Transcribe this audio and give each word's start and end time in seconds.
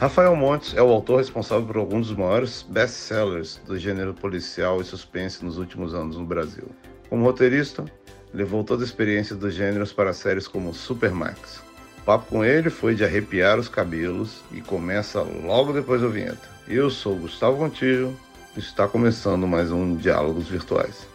Rafael 0.00 0.36
Montes 0.36 0.74
é 0.76 0.82
o 0.82 0.90
autor 0.90 1.16
responsável 1.16 1.66
por 1.66 1.76
alguns 1.76 2.06
dos 2.06 2.16
maiores 2.16 2.62
best-sellers 2.62 3.60
do 3.66 3.76
gênero 3.76 4.14
policial 4.14 4.80
e 4.80 4.84
suspense 4.84 5.44
nos 5.44 5.58
últimos 5.58 5.92
anos 5.92 6.16
no 6.16 6.24
Brasil. 6.24 6.68
Como 7.10 7.24
roteirista, 7.24 7.84
levou 8.32 8.62
toda 8.62 8.84
a 8.84 8.86
experiência 8.86 9.34
dos 9.34 9.54
gêneros 9.54 9.92
para 9.92 10.12
séries 10.12 10.46
como 10.46 10.72
Supermax. 10.72 11.60
O 11.98 12.02
papo 12.02 12.26
com 12.26 12.44
ele 12.44 12.70
foi 12.70 12.94
de 12.94 13.04
arrepiar 13.04 13.58
os 13.58 13.68
cabelos 13.68 14.40
e 14.52 14.60
começa 14.60 15.20
logo 15.20 15.72
depois 15.72 16.00
da 16.00 16.06
vinheta. 16.06 16.48
Eu 16.68 16.90
sou 16.90 17.16
Gustavo 17.16 17.56
Contijo 17.56 18.14
e 18.56 18.60
está 18.60 18.86
começando 18.86 19.48
mais 19.48 19.72
um 19.72 19.96
Diálogos 19.96 20.46
Virtuais. 20.46 21.08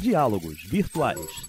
Diálogos 0.00 0.60
Virtuais 0.64 1.47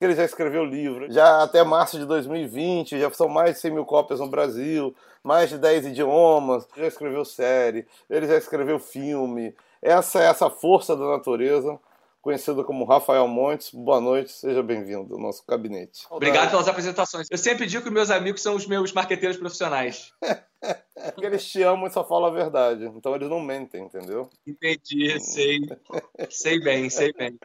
ele 0.00 0.14
já 0.14 0.24
escreveu 0.24 0.64
livro, 0.64 1.10
já 1.10 1.42
até 1.42 1.62
março 1.64 1.98
de 1.98 2.04
2020, 2.06 2.98
já 2.98 3.10
são 3.10 3.28
mais 3.28 3.54
de 3.54 3.60
100 3.60 3.70
mil 3.72 3.84
cópias 3.84 4.20
no 4.20 4.28
Brasil, 4.28 4.94
mais 5.22 5.50
de 5.50 5.58
10 5.58 5.86
idiomas, 5.86 6.66
já 6.76 6.86
escreveu 6.86 7.24
série, 7.24 7.86
ele 8.08 8.26
já 8.26 8.36
escreveu 8.36 8.78
filme. 8.78 9.54
Essa 9.82 10.22
é 10.22 10.26
essa 10.26 10.50
força 10.50 10.96
da 10.96 11.04
natureza, 11.06 11.78
conhecido 12.20 12.64
como 12.64 12.84
Rafael 12.84 13.26
Montes. 13.28 13.70
Boa 13.72 14.00
noite, 14.00 14.32
seja 14.32 14.62
bem-vindo 14.62 15.14
ao 15.14 15.20
nosso 15.20 15.42
gabinete. 15.46 16.06
Obrigado 16.10 16.50
pelas 16.50 16.68
apresentações. 16.68 17.26
Eu 17.30 17.38
sempre 17.38 17.66
digo 17.66 17.84
que 17.84 17.90
meus 17.90 18.10
amigos 18.10 18.42
são 18.42 18.54
os 18.54 18.66
meus 18.66 18.92
marqueteiros 18.92 19.36
profissionais. 19.36 20.12
Porque 21.14 21.26
eles 21.26 21.46
te 21.46 21.62
amam 21.62 21.86
e 21.86 21.90
só 21.90 22.04
falam 22.04 22.28
a 22.28 22.34
verdade. 22.34 22.84
Então 22.86 23.14
eles 23.14 23.28
não 23.28 23.40
mentem, 23.40 23.84
entendeu? 23.84 24.28
Entendi, 24.46 25.18
sei. 25.20 25.60
sei 26.28 26.60
bem, 26.60 26.90
sei 26.90 27.12
bem. 27.12 27.38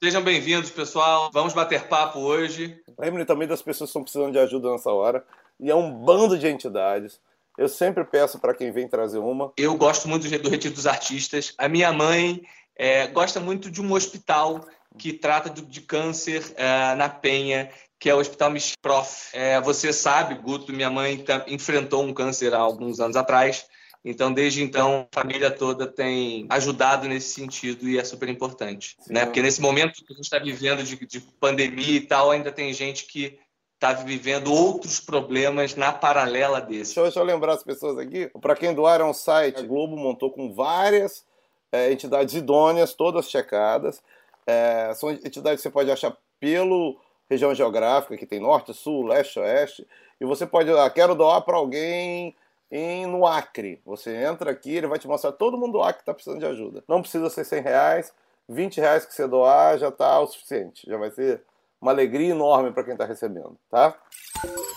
Sejam 0.00 0.22
bem-vindos, 0.22 0.70
pessoal. 0.70 1.28
Vamos 1.34 1.52
bater 1.52 1.88
papo 1.88 2.20
hoje. 2.20 2.80
Lembre 2.96 3.24
também 3.24 3.48
das 3.48 3.60
pessoas 3.60 3.88
que 3.88 3.90
estão 3.90 4.02
precisando 4.04 4.30
de 4.30 4.38
ajuda 4.38 4.70
nessa 4.70 4.92
hora. 4.92 5.24
E 5.58 5.68
é 5.68 5.74
um 5.74 5.92
bando 5.92 6.38
de 6.38 6.46
entidades. 6.46 7.18
Eu 7.58 7.68
sempre 7.68 8.04
peço 8.04 8.38
para 8.38 8.54
quem 8.54 8.70
vem 8.70 8.86
trazer 8.86 9.18
uma. 9.18 9.52
Eu 9.56 9.76
gosto 9.76 10.06
muito 10.06 10.28
do 10.28 10.48
Retiro 10.48 10.72
dos 10.72 10.86
Artistas. 10.86 11.52
A 11.58 11.68
minha 11.68 11.92
mãe 11.92 12.42
é, 12.76 13.08
gosta 13.08 13.40
muito 13.40 13.68
de 13.68 13.82
um 13.82 13.92
hospital 13.92 14.64
que 14.96 15.12
trata 15.12 15.50
de, 15.50 15.62
de 15.62 15.80
câncer 15.80 16.44
é, 16.54 16.94
na 16.94 17.08
Penha, 17.08 17.68
que 17.98 18.08
é 18.08 18.14
o 18.14 18.20
Hospital 18.20 18.52
Misprof. 18.52 19.30
É, 19.32 19.60
você 19.60 19.92
sabe, 19.92 20.36
Guto, 20.36 20.72
minha 20.72 20.90
mãe 20.90 21.18
tá, 21.18 21.44
enfrentou 21.48 22.04
um 22.04 22.14
câncer 22.14 22.54
há 22.54 22.58
alguns 22.58 23.00
anos 23.00 23.16
atrás. 23.16 23.66
Então, 24.04 24.32
desde 24.32 24.62
então, 24.62 25.06
a 25.12 25.20
família 25.20 25.50
toda 25.50 25.86
tem 25.86 26.46
ajudado 26.48 27.08
nesse 27.08 27.34
sentido 27.34 27.88
e 27.88 27.98
é 27.98 28.04
super 28.04 28.28
importante. 28.28 28.96
Né? 29.08 29.24
Porque 29.24 29.42
nesse 29.42 29.60
momento 29.60 30.04
que 30.04 30.12
a 30.12 30.16
gente 30.16 30.24
está 30.24 30.38
vivendo 30.38 30.82
de, 30.82 30.96
de 31.06 31.20
pandemia 31.20 31.96
e 31.96 32.00
tal, 32.00 32.30
ainda 32.30 32.52
tem 32.52 32.72
gente 32.72 33.06
que 33.06 33.38
está 33.74 33.92
vivendo 33.92 34.52
outros 34.52 34.98
problemas 34.98 35.76
na 35.76 35.92
paralela 35.92 36.60
desse. 36.60 36.94
Deixa 36.94 37.00
eu, 37.00 37.04
deixa 37.04 37.20
eu 37.20 37.24
lembrar 37.24 37.54
as 37.54 37.62
pessoas 37.62 37.98
aqui. 37.98 38.28
Para 38.40 38.56
quem 38.56 38.74
doaram 38.74 39.10
um 39.10 39.14
site, 39.14 39.58
a 39.60 39.62
Globo 39.62 39.96
montou 39.96 40.30
com 40.30 40.52
várias 40.52 41.24
é, 41.70 41.92
entidades 41.92 42.34
idôneas, 42.34 42.94
todas 42.94 43.30
checadas. 43.30 44.02
É, 44.46 44.92
são 44.94 45.10
entidades 45.10 45.58
que 45.58 45.62
você 45.62 45.70
pode 45.70 45.90
achar 45.90 46.16
pelo 46.40 46.98
região 47.30 47.54
geográfica, 47.54 48.16
que 48.16 48.26
tem 48.26 48.40
norte, 48.40 48.72
sul, 48.72 49.06
leste, 49.06 49.38
oeste. 49.38 49.86
E 50.20 50.24
você 50.24 50.46
pode, 50.46 50.70
ah, 50.70 50.90
quero 50.90 51.14
doar 51.14 51.42
para 51.42 51.56
alguém 51.56 52.34
em, 52.70 53.06
no 53.06 53.26
Acre. 53.26 53.80
Você 53.84 54.14
entra 54.14 54.50
aqui, 54.50 54.74
ele 54.74 54.86
vai 54.86 54.98
te 54.98 55.08
mostrar 55.08 55.32
todo 55.32 55.58
mundo 55.58 55.72
do 55.72 55.82
Acre 55.82 56.00
está 56.00 56.14
precisando 56.14 56.40
de 56.40 56.46
ajuda. 56.46 56.84
Não 56.88 57.00
precisa 57.00 57.30
ser 57.30 57.44
100 57.44 57.62
reais, 57.62 58.12
20 58.48 58.80
reais 58.80 59.04
que 59.04 59.14
você 59.14 59.26
doar 59.26 59.78
já 59.78 59.88
está 59.88 60.20
o 60.20 60.26
suficiente. 60.26 60.88
Já 60.88 60.96
vai 60.96 61.10
ser 61.10 61.42
uma 61.80 61.92
alegria 61.92 62.30
enorme 62.30 62.72
para 62.72 62.84
quem 62.84 62.92
está 62.92 63.04
recebendo, 63.04 63.56
tá? 63.70 63.94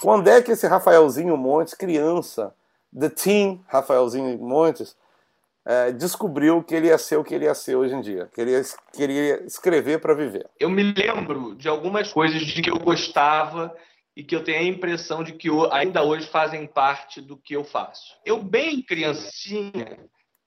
Quando 0.01 0.27
é 0.27 0.41
que 0.41 0.51
esse 0.51 0.67
Rafaelzinho 0.67 1.35
Montes, 1.35 1.73
criança, 1.73 2.53
The 2.97 3.09
Team 3.09 3.63
Rafaelzinho 3.67 4.37
Montes, 4.37 4.95
é, 5.65 5.91
descobriu 5.91 6.63
que 6.63 6.73
ele 6.73 6.87
ia 6.87 6.97
ser 6.97 7.17
o 7.17 7.23
que 7.23 7.35
ele 7.35 7.45
ia 7.45 7.53
ser 7.53 7.75
hoje 7.75 7.93
em 7.93 8.01
dia. 8.01 8.29
Queria, 8.33 8.61
queria 8.93 9.43
escrever 9.45 9.99
para 9.99 10.13
viver. 10.13 10.47
Eu 10.59 10.69
me 10.69 10.83
lembro 10.83 11.55
de 11.55 11.67
algumas 11.67 12.11
coisas 12.11 12.41
de 12.41 12.61
que 12.61 12.69
eu 12.69 12.79
gostava 12.79 13.75
e 14.15 14.23
que 14.23 14.35
eu 14.35 14.43
tenho 14.43 14.59
a 14.59 14.63
impressão 14.63 15.23
de 15.23 15.33
que 15.33 15.49
ainda 15.71 16.03
hoje 16.03 16.27
fazem 16.27 16.67
parte 16.67 17.21
do 17.21 17.37
que 17.37 17.55
eu 17.55 17.63
faço. 17.63 18.15
Eu, 18.25 18.43
bem 18.43 18.81
criancinha, 18.81 19.97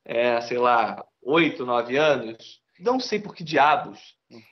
é, 0.05 0.41
sei 0.43 0.59
lá, 0.59 1.05
oito, 1.23 1.65
nove 1.65 1.97
anos, 1.97 2.61
não 2.79 3.01
sei 3.01 3.19
por 3.19 3.35
que 3.35 3.43
diabos, 3.43 4.01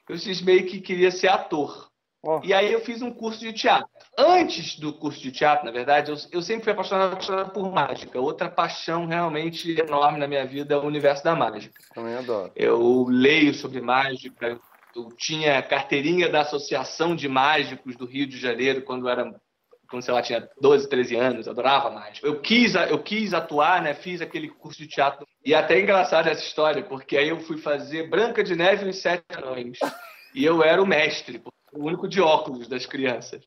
eu 0.09 0.17
meio 0.45 0.67
que 0.67 0.81
queria 0.81 1.11
ser 1.11 1.29
ator. 1.29 1.91
Oh. 2.25 2.41
E 2.45 2.55
aí 2.55 2.73
eu 2.73 2.81
fiz 2.81 3.03
um 3.03 3.13
curso 3.13 3.41
de 3.41 3.53
teatro. 3.53 3.89
Antes 4.17 4.79
do 4.79 4.93
curso 4.93 5.21
de 5.21 5.33
teatro, 5.33 5.67
na 5.67 5.73
verdade, 5.73 6.13
eu, 6.13 6.17
eu 6.31 6.41
sempre 6.41 6.63
fui 6.63 6.73
apaixonado, 6.73 7.15
apaixonado, 7.15 7.51
por 7.51 7.73
mágica. 7.73 8.21
Outra 8.21 8.49
paixão 8.49 9.07
realmente 9.07 9.73
enorme 9.73 10.21
na 10.21 10.29
minha 10.29 10.47
vida 10.47 10.75
é 10.75 10.77
o 10.77 10.87
universo 10.87 11.25
da 11.25 11.35
mágica. 11.35 11.83
Também 11.93 12.15
adoro. 12.15 12.53
Eu 12.55 13.07
leio 13.09 13.53
sobre 13.53 13.81
mágica. 13.81 14.61
Eu 14.95 15.09
tinha 15.17 15.63
carteirinha 15.63 16.29
da 16.29 16.43
Associação 16.43 17.17
de 17.17 17.29
Mágicos 17.29 17.97
do 17.97 18.05
Rio 18.05 18.27
de 18.27 18.39
Janeiro 18.39 18.83
quando 18.83 19.09
era 19.09 19.35
quando 19.93 20.03
sei 20.03 20.15
lá, 20.15 20.23
tinha 20.23 20.49
12, 20.59 20.89
13 20.89 21.17
anos, 21.17 21.47
adorava 21.47 21.91
mágica. 21.91 22.27
Eu 22.27 22.41
quis, 22.41 22.75
eu 22.75 22.99
quis 22.99 23.35
atuar, 23.35 23.83
né? 23.83 23.93
Fiz 23.93 24.23
aquele 24.23 24.49
curso 24.49 24.79
de 24.79 24.89
teatro. 24.89 25.27
E 25.45 25.53
é 25.53 25.59
até 25.59 25.79
engraçado 25.79 26.29
essa 26.29 26.43
história, 26.43 26.83
porque 26.83 27.15
aí 27.15 27.29
eu 27.29 27.39
fui 27.41 27.59
fazer 27.59 28.09
Branca 28.09 28.43
de 28.43 28.57
Neve 28.57 28.87
e 28.87 28.89
os 28.89 29.03
Sete 29.03 29.23
Anões. 29.37 29.79
E 30.35 30.47
eu 30.47 30.63
era 30.63 30.83
o 30.83 30.87
mestre, 30.87 31.43
o 31.75 31.85
único 31.85 32.09
de 32.09 32.23
óculos 32.23 32.67
das 32.69 32.87
crianças. 32.87 33.45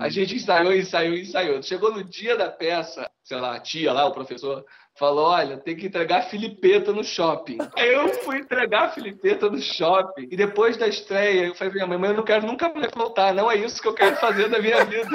A 0.00 0.08
gente 0.08 0.36
ensaiou, 0.36 0.72
ensaiou, 0.72 1.14
ensaiou. 1.14 1.62
Chegou 1.62 1.92
no 1.92 2.02
dia 2.02 2.34
da 2.34 2.50
peça, 2.50 3.10
sei 3.22 3.38
lá, 3.38 3.54
a 3.54 3.60
tia 3.60 3.92
lá, 3.92 4.06
o 4.06 4.12
professor, 4.12 4.64
falou: 4.98 5.26
olha, 5.26 5.56
tem 5.56 5.76
que 5.76 5.86
entregar 5.86 6.22
Filipeta 6.22 6.92
no 6.92 7.04
shopping. 7.04 7.58
Aí 7.76 7.92
eu 7.92 8.08
fui 8.24 8.38
entregar 8.38 8.92
Filipeta 8.92 9.48
no 9.48 9.60
shopping. 9.60 10.28
E 10.30 10.36
depois 10.36 10.76
da 10.76 10.86
estreia, 10.86 11.46
eu 11.46 11.54
falei: 11.54 11.72
minha 11.72 11.86
mãe, 11.86 12.10
eu 12.10 12.16
não 12.16 12.24
quero 12.24 12.46
nunca 12.46 12.72
mais 12.72 12.90
voltar, 12.94 13.32
não 13.32 13.50
é 13.50 13.56
isso 13.56 13.80
que 13.80 13.88
eu 13.88 13.94
quero 13.94 14.16
fazer 14.16 14.48
da 14.48 14.58
minha 14.58 14.84
vida. 14.84 15.08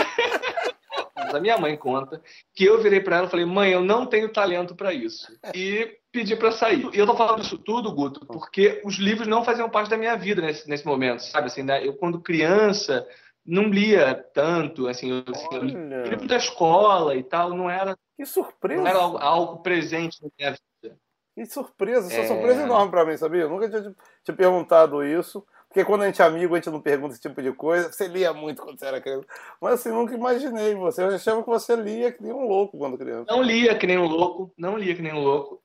Mas 1.15 1.35
a 1.35 1.39
minha 1.39 1.57
mãe 1.57 1.75
conta 1.77 2.21
que 2.55 2.65
eu 2.65 2.81
virei 2.81 2.99
para 2.99 3.17
ela 3.17 3.27
e 3.27 3.29
falei: 3.29 3.45
mãe, 3.45 3.71
eu 3.71 3.81
não 3.81 4.05
tenho 4.05 4.31
talento 4.31 4.75
para 4.75 4.93
isso. 4.93 5.31
E 5.53 5.97
pedi 6.11 6.35
para 6.35 6.51
sair. 6.51 6.87
E 6.93 6.99
eu 6.99 7.05
tô 7.05 7.15
falando 7.15 7.41
isso 7.41 7.57
tudo, 7.57 7.91
Guto, 7.91 8.25
porque 8.25 8.81
os 8.85 8.97
livros 8.97 9.27
não 9.27 9.43
faziam 9.43 9.69
parte 9.69 9.89
da 9.89 9.97
minha 9.97 10.15
vida 10.15 10.41
nesse, 10.41 10.69
nesse 10.69 10.85
momento, 10.85 11.21
sabe? 11.21 11.47
Assim, 11.47 11.63
né? 11.63 11.85
Eu, 11.85 11.93
quando 11.95 12.21
criança, 12.21 13.05
não 13.45 13.63
lia 13.63 14.15
tanto, 14.33 14.87
assim, 14.87 15.11
eu, 15.11 15.23
assim, 15.27 15.47
eu 15.51 16.05
livro 16.05 16.27
da 16.27 16.37
escola 16.37 17.15
e 17.15 17.23
tal, 17.23 17.49
não 17.49 17.69
era. 17.69 17.97
Que 18.15 18.25
surpresa! 18.25 18.81
Não 18.81 18.87
era 18.87 18.99
algo, 18.99 19.17
algo 19.17 19.61
presente 19.61 20.21
na 20.21 20.29
minha 20.37 20.51
vida. 20.51 20.97
Que 21.35 21.45
surpresa, 21.45 22.07
essa 22.07 22.21
é... 22.21 22.27
surpresa 22.27 22.61
enorme 22.61 22.91
para 22.91 23.05
mim, 23.05 23.17
sabia? 23.17 23.41
Eu 23.41 23.49
nunca 23.49 23.69
tinha 23.69 23.93
te 24.23 24.33
perguntado 24.33 25.03
isso. 25.03 25.45
Porque 25.73 25.83
quando 25.85 26.03
a 26.03 26.05
gente 26.05 26.21
é 26.21 26.25
amigo, 26.25 26.53
a 26.53 26.57
gente 26.57 26.69
não 26.69 26.79
pergunta 26.79 27.13
esse 27.13 27.21
tipo 27.21 27.41
de 27.41 27.51
coisa. 27.51 27.91
Você 27.91 28.07
lia 28.07 28.31
muito 28.31 28.61
quando 28.61 28.77
você 28.77 28.85
era 28.85 29.01
criança. 29.01 29.25
Mas 29.59 29.73
assim, 29.73 29.89
nunca 29.89 30.13
imaginei 30.13 30.75
você. 30.75 31.01
Eu 31.01 31.07
achava 31.07 31.41
que 31.41 31.49
você 31.49 31.75
lia 31.75 32.11
que 32.11 32.21
nem 32.21 32.31
um 32.31 32.47
louco 32.47 32.77
quando 32.77 32.95
criança. 32.95 33.25
Não 33.27 33.41
lia 33.41 33.75
que 33.75 33.87
nem 33.87 33.97
um 33.97 34.05
louco. 34.05 34.53
Não 34.55 34.77
lia 34.77 34.93
que 34.93 35.01
nem 35.01 35.11
um 35.11 35.23
louco. 35.23 35.63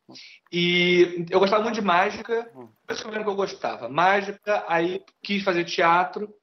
E 0.51 1.27
eu 1.29 1.39
gostava 1.39 1.63
muito 1.63 1.75
de 1.75 1.83
mágica. 1.83 2.51
Por 2.55 2.95
isso 2.95 3.03
que 3.03 3.07
eu 3.07 3.13
lembro 3.13 3.27
que 3.27 3.31
eu 3.33 3.37
gostava. 3.37 3.87
Mágica, 3.91 4.65
aí 4.67 5.05
quis 5.23 5.45
fazer 5.45 5.65
teatro. 5.65 6.35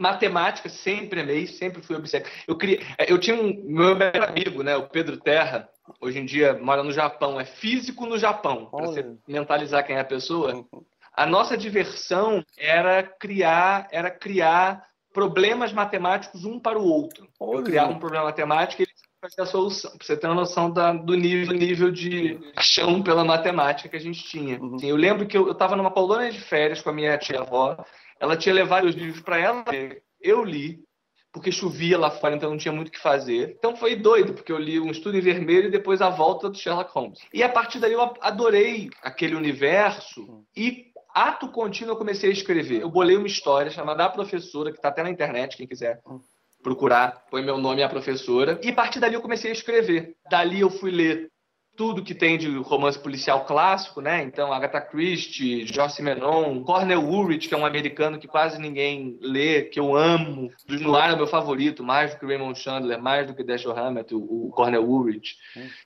Matemática, 0.00 0.68
sempre 0.70 1.20
amei, 1.20 1.46
sempre 1.46 1.82
fui 1.82 1.94
obcecado. 1.94 2.32
Eu, 2.48 2.56
queria, 2.56 2.80
eu 3.06 3.18
tinha 3.18 3.36
um 3.36 3.52
meu 3.64 3.94
melhor 3.94 4.28
amigo, 4.28 4.62
né, 4.62 4.74
o 4.74 4.88
Pedro 4.88 5.18
Terra, 5.18 5.68
hoje 6.00 6.18
em 6.18 6.24
dia 6.24 6.54
mora 6.54 6.82
no 6.82 6.90
Japão, 6.90 7.38
é 7.38 7.44
físico 7.44 8.06
no 8.06 8.18
Japão, 8.18 8.66
para 8.66 8.86
você 8.86 9.06
mentalizar 9.28 9.86
quem 9.86 9.96
é 9.96 10.00
a 10.00 10.04
pessoa. 10.04 10.54
Uhum. 10.54 10.84
A 11.12 11.26
nossa 11.26 11.56
diversão 11.56 12.42
era 12.56 13.02
criar, 13.02 13.88
era 13.90 14.10
criar 14.10 14.88
problemas 15.12 15.72
matemáticos 15.72 16.44
um 16.44 16.58
para 16.58 16.78
o 16.78 16.84
outro. 16.84 17.28
Olha. 17.38 17.58
Eu 17.58 17.64
criava 17.64 17.92
um 17.92 17.98
problema 17.98 18.24
matemático 18.24 18.80
e 18.80 18.84
ele 18.84 18.92
fazia 19.20 19.44
a 19.44 19.46
solução. 19.46 19.90
Para 19.96 20.06
você 20.06 20.16
ter 20.16 20.26
uma 20.26 20.34
noção 20.34 20.70
da, 20.70 20.92
do 20.92 21.14
nível, 21.14 21.54
nível 21.54 21.90
de 21.90 22.38
chão 22.60 23.02
pela 23.02 23.24
matemática 23.24 23.88
que 23.88 23.96
a 23.96 24.00
gente 24.00 24.22
tinha. 24.24 24.58
Uhum. 24.58 24.76
Assim, 24.76 24.88
eu 24.88 24.96
lembro 24.96 25.26
que 25.26 25.36
eu 25.36 25.50
estava 25.50 25.76
numa 25.76 25.90
colônia 25.90 26.30
de 26.30 26.40
férias 26.40 26.80
com 26.80 26.90
a 26.90 26.94
minha 26.94 27.18
tia-avó. 27.18 27.76
Ela 28.20 28.36
tinha 28.36 28.54
levado 28.54 28.84
os 28.84 28.94
livros 28.94 29.22
para 29.22 29.38
ela. 29.38 29.64
Eu 30.20 30.44
li, 30.44 30.84
porque 31.32 31.50
chovia 31.50 31.98
lá 31.98 32.10
fora, 32.10 32.36
então 32.36 32.50
não 32.50 32.58
tinha 32.58 32.72
muito 32.72 32.88
o 32.88 32.92
que 32.92 33.00
fazer. 33.00 33.56
Então 33.58 33.74
foi 33.74 33.96
doido, 33.96 34.34
porque 34.34 34.52
eu 34.52 34.58
li 34.58 34.78
um 34.78 34.90
estudo 34.90 35.16
em 35.16 35.22
vermelho 35.22 35.68
e 35.68 35.70
depois 35.70 36.02
a 36.02 36.10
volta 36.10 36.50
do 36.50 36.58
Sherlock 36.58 36.92
Holmes. 36.92 37.20
E 37.32 37.42
a 37.42 37.48
partir 37.48 37.78
daí 37.78 37.92
eu 37.92 38.14
adorei 38.20 38.90
aquele 39.02 39.34
universo 39.34 40.44
e 40.54 40.90
ato 41.14 41.48
contínuo 41.48 41.94
eu 41.94 41.98
comecei 41.98 42.30
a 42.30 42.32
escrever. 42.32 42.82
Eu 42.82 42.90
bolei 42.90 43.16
uma 43.16 43.26
história 43.26 43.70
chamada 43.70 44.04
A 44.04 44.10
Professora, 44.10 44.70
que 44.70 44.78
está 44.78 44.88
até 44.88 45.02
na 45.02 45.10
internet, 45.10 45.56
quem 45.56 45.66
quiser 45.66 46.00
procurar, 46.62 47.24
põe 47.30 47.42
meu 47.42 47.56
nome 47.56 47.82
a 47.82 47.88
professora. 47.88 48.60
E 48.62 48.68
a 48.68 48.74
partir 48.74 49.00
dali 49.00 49.14
eu 49.14 49.22
comecei 49.22 49.50
a 49.50 49.54
escrever. 49.54 50.14
Dali 50.30 50.60
eu 50.60 50.68
fui 50.68 50.90
ler 50.90 51.30
tudo 51.80 52.02
que 52.02 52.14
tem 52.14 52.36
de 52.36 52.58
romance 52.58 52.98
policial 52.98 53.46
clássico, 53.46 54.02
né? 54.02 54.22
Então, 54.22 54.52
Agatha 54.52 54.82
Christie, 54.82 55.64
Joyce 55.64 56.02
Menon, 56.02 56.62
Cornel 56.62 57.02
Woolrich, 57.02 57.48
que 57.48 57.54
é 57.54 57.56
um 57.56 57.64
americano 57.64 58.18
que 58.18 58.28
quase 58.28 58.60
ninguém 58.60 59.16
lê, 59.22 59.62
que 59.62 59.80
eu 59.80 59.96
amo. 59.96 60.52
Dos 60.66 60.78
Noir 60.82 61.08
é 61.08 61.14
o 61.14 61.16
meu 61.16 61.26
favorito, 61.26 61.82
mais 61.82 62.12
do 62.12 62.20
que 62.20 62.26
Raymond 62.26 62.58
Chandler, 62.58 63.00
mais 63.00 63.26
do 63.26 63.34
que 63.34 63.42
Dashiell 63.42 63.74
Hammett, 63.74 64.14
o, 64.14 64.18
o 64.18 64.50
Cornel 64.50 64.84
Woolrich, 64.84 65.38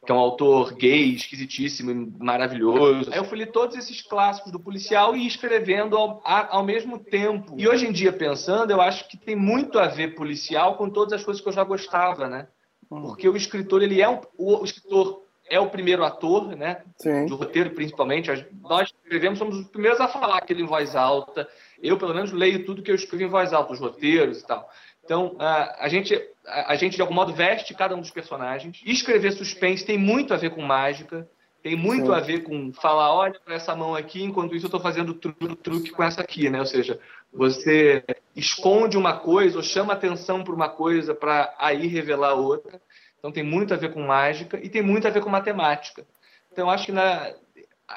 que 0.04 0.10
é 0.10 0.12
um 0.12 0.18
autor 0.18 0.74
gay, 0.74 1.14
esquisitíssimo 1.14 1.92
e 1.92 2.24
maravilhoso. 2.24 3.12
Aí 3.12 3.18
eu 3.18 3.24
fui 3.24 3.38
ler 3.38 3.52
todos 3.52 3.76
esses 3.76 4.02
clássicos 4.02 4.50
do 4.50 4.58
policial 4.58 5.14
e 5.14 5.24
escrevendo 5.24 5.96
ao, 5.96 6.20
ao 6.24 6.64
mesmo 6.64 6.98
tempo. 6.98 7.54
E 7.56 7.68
hoje 7.68 7.86
em 7.86 7.92
dia, 7.92 8.12
pensando, 8.12 8.72
eu 8.72 8.80
acho 8.80 9.08
que 9.08 9.16
tem 9.16 9.36
muito 9.36 9.78
a 9.78 9.86
ver 9.86 10.16
policial 10.16 10.76
com 10.76 10.90
todas 10.90 11.12
as 11.12 11.24
coisas 11.24 11.40
que 11.40 11.48
eu 11.48 11.52
já 11.52 11.62
gostava, 11.62 12.28
né? 12.28 12.48
Hum. 12.90 13.02
Porque 13.02 13.28
o 13.28 13.36
escritor, 13.36 13.80
ele 13.80 14.02
é 14.02 14.08
um, 14.08 14.20
o, 14.36 14.56
o 14.60 14.64
escritor 14.64 15.23
é 15.48 15.60
o 15.60 15.70
primeiro 15.70 16.04
ator, 16.04 16.56
né? 16.56 16.82
Sim. 16.96 17.26
Do 17.26 17.36
roteiro, 17.36 17.70
principalmente. 17.70 18.30
Nós 18.62 18.88
escrevemos, 18.88 19.38
somos 19.38 19.56
os 19.56 19.68
primeiros 19.68 20.00
a 20.00 20.08
falar 20.08 20.38
aquilo 20.38 20.60
em 20.60 20.66
voz 20.66 20.96
alta. 20.96 21.48
Eu, 21.82 21.98
pelo 21.98 22.14
menos, 22.14 22.32
leio 22.32 22.64
tudo 22.64 22.82
que 22.82 22.90
eu 22.90 22.94
escrevo 22.94 23.24
em 23.24 23.28
voz 23.28 23.52
alta, 23.52 23.72
os 23.72 23.80
roteiros 23.80 24.40
e 24.40 24.46
tal. 24.46 24.68
Então, 25.04 25.36
a, 25.38 25.84
a 25.84 25.88
gente, 25.88 26.14
a, 26.46 26.72
a, 26.72 26.76
gente, 26.76 26.96
de 26.96 27.02
algum 27.02 27.14
modo, 27.14 27.34
veste 27.34 27.74
cada 27.74 27.94
um 27.94 28.00
dos 28.00 28.10
personagens. 28.10 28.80
Escrever 28.84 29.32
suspense 29.32 29.84
tem 29.84 29.98
muito 29.98 30.32
a 30.32 30.36
ver 30.38 30.50
com 30.50 30.62
mágica, 30.62 31.28
tem 31.62 31.76
muito 31.76 32.06
Sim. 32.06 32.12
a 32.12 32.20
ver 32.20 32.42
com 32.42 32.72
falar, 32.72 33.14
olha 33.14 33.38
para 33.42 33.54
essa 33.54 33.74
mão 33.74 33.94
aqui, 33.94 34.22
enquanto 34.22 34.54
isso 34.54 34.66
eu 34.66 34.68
estou 34.68 34.80
fazendo 34.80 35.14
truque, 35.14 35.56
truque 35.56 35.90
com 35.90 36.02
essa 36.02 36.20
aqui, 36.20 36.48
né? 36.50 36.58
Ou 36.58 36.66
seja, 36.66 36.98
você 37.32 38.04
esconde 38.36 38.96
uma 38.96 39.16
coisa 39.18 39.56
ou 39.56 39.62
chama 39.62 39.92
atenção 39.92 40.44
para 40.44 40.54
uma 40.54 40.68
coisa 40.68 41.14
para 41.14 41.54
aí 41.58 41.86
revelar 41.86 42.34
outra. 42.34 42.80
Então 43.24 43.32
tem 43.32 43.42
muito 43.42 43.72
a 43.72 43.76
ver 43.78 43.90
com 43.90 44.02
mágica 44.02 44.60
e 44.62 44.68
tem 44.68 44.82
muito 44.82 45.08
a 45.08 45.10
ver 45.10 45.22
com 45.22 45.30
matemática. 45.30 46.06
Então 46.52 46.68
acho 46.68 46.84
que 46.84 46.92
na, 46.92 47.32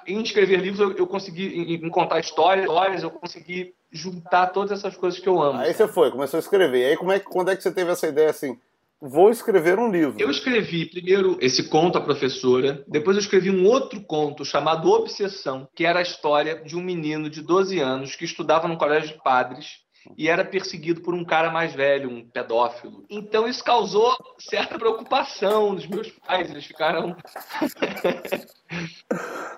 em 0.07 0.21
escrever 0.21 0.61
livros 0.61 0.79
eu, 0.79 0.95
eu 0.95 1.05
consegui, 1.05 1.47
em, 1.47 1.85
em, 1.85 1.89
contar 1.89 2.21
histórias, 2.21 3.03
eu 3.03 3.11
consegui 3.11 3.73
juntar 3.91 4.47
todas 4.47 4.71
essas 4.71 4.95
coisas 4.95 5.19
que 5.19 5.27
eu 5.27 5.41
amo. 5.41 5.59
Aí 5.59 5.73
você 5.73 5.85
foi, 5.85 6.11
começou 6.11 6.37
a 6.37 6.39
escrever. 6.39 6.79
E 6.79 6.85
aí 6.85 6.95
como 6.95 7.11
é, 7.11 7.19
quando 7.19 7.51
é 7.51 7.57
que 7.57 7.61
você 7.61 7.73
teve 7.73 7.91
essa 7.91 8.07
ideia 8.07 8.29
assim? 8.29 8.57
Vou 9.01 9.29
escrever 9.29 9.77
um 9.77 9.91
livro. 9.91 10.15
Eu 10.17 10.31
escrevi 10.31 10.85
primeiro 10.85 11.37
esse 11.41 11.67
conto 11.67 11.97
à 11.97 12.01
professora, 12.01 12.85
depois 12.87 13.17
eu 13.17 13.21
escrevi 13.21 13.51
um 13.51 13.65
outro 13.65 13.99
conto 13.99 14.45
chamado 14.45 14.89
Obsessão, 14.89 15.67
que 15.75 15.85
era 15.85 15.99
a 15.99 16.03
história 16.03 16.63
de 16.63 16.77
um 16.77 16.81
menino 16.81 17.29
de 17.29 17.41
12 17.41 17.79
anos 17.79 18.15
que 18.15 18.23
estudava 18.23 18.65
no 18.65 18.77
colégio 18.77 19.09
de 19.09 19.21
padres 19.21 19.85
e 20.17 20.29
era 20.29 20.45
perseguido 20.45 21.01
por 21.01 21.13
um 21.13 21.25
cara 21.25 21.49
mais 21.49 21.73
velho, 21.73 22.09
um 22.09 22.27
pedófilo. 22.27 23.05
Então 23.09 23.47
isso 23.47 23.63
causou 23.63 24.15
certa 24.37 24.77
preocupação 24.77 25.73
nos 25.73 25.87
meus 25.87 26.09
pais, 26.09 26.49
eles 26.49 26.65
ficaram 26.65 27.15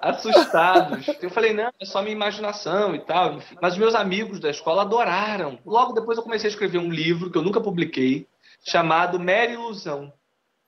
assustados. 0.02 1.08
Eu 1.22 1.30
falei, 1.30 1.54
não, 1.54 1.72
é 1.80 1.86
só 1.86 2.02
minha 2.02 2.16
imaginação 2.16 2.96
e 2.96 3.00
tal. 3.00 3.40
Mas 3.62 3.78
meus 3.78 3.96
amigos 3.96 4.40
da 4.40 4.50
escola 4.50 4.84
adoraram. 4.84 5.60
Logo 5.66 5.94
depois 5.94 6.18
eu 6.18 6.24
comecei 6.24 6.50
a 6.50 6.52
escrever 6.52 6.80
um 6.80 6.90
livro 6.90 7.30
que 7.30 7.38
eu 7.38 7.44
nunca 7.44 7.62
publiquei, 7.62 8.28
chamado 8.66 9.20
Mera 9.20 9.52
Ilusão, 9.52 10.12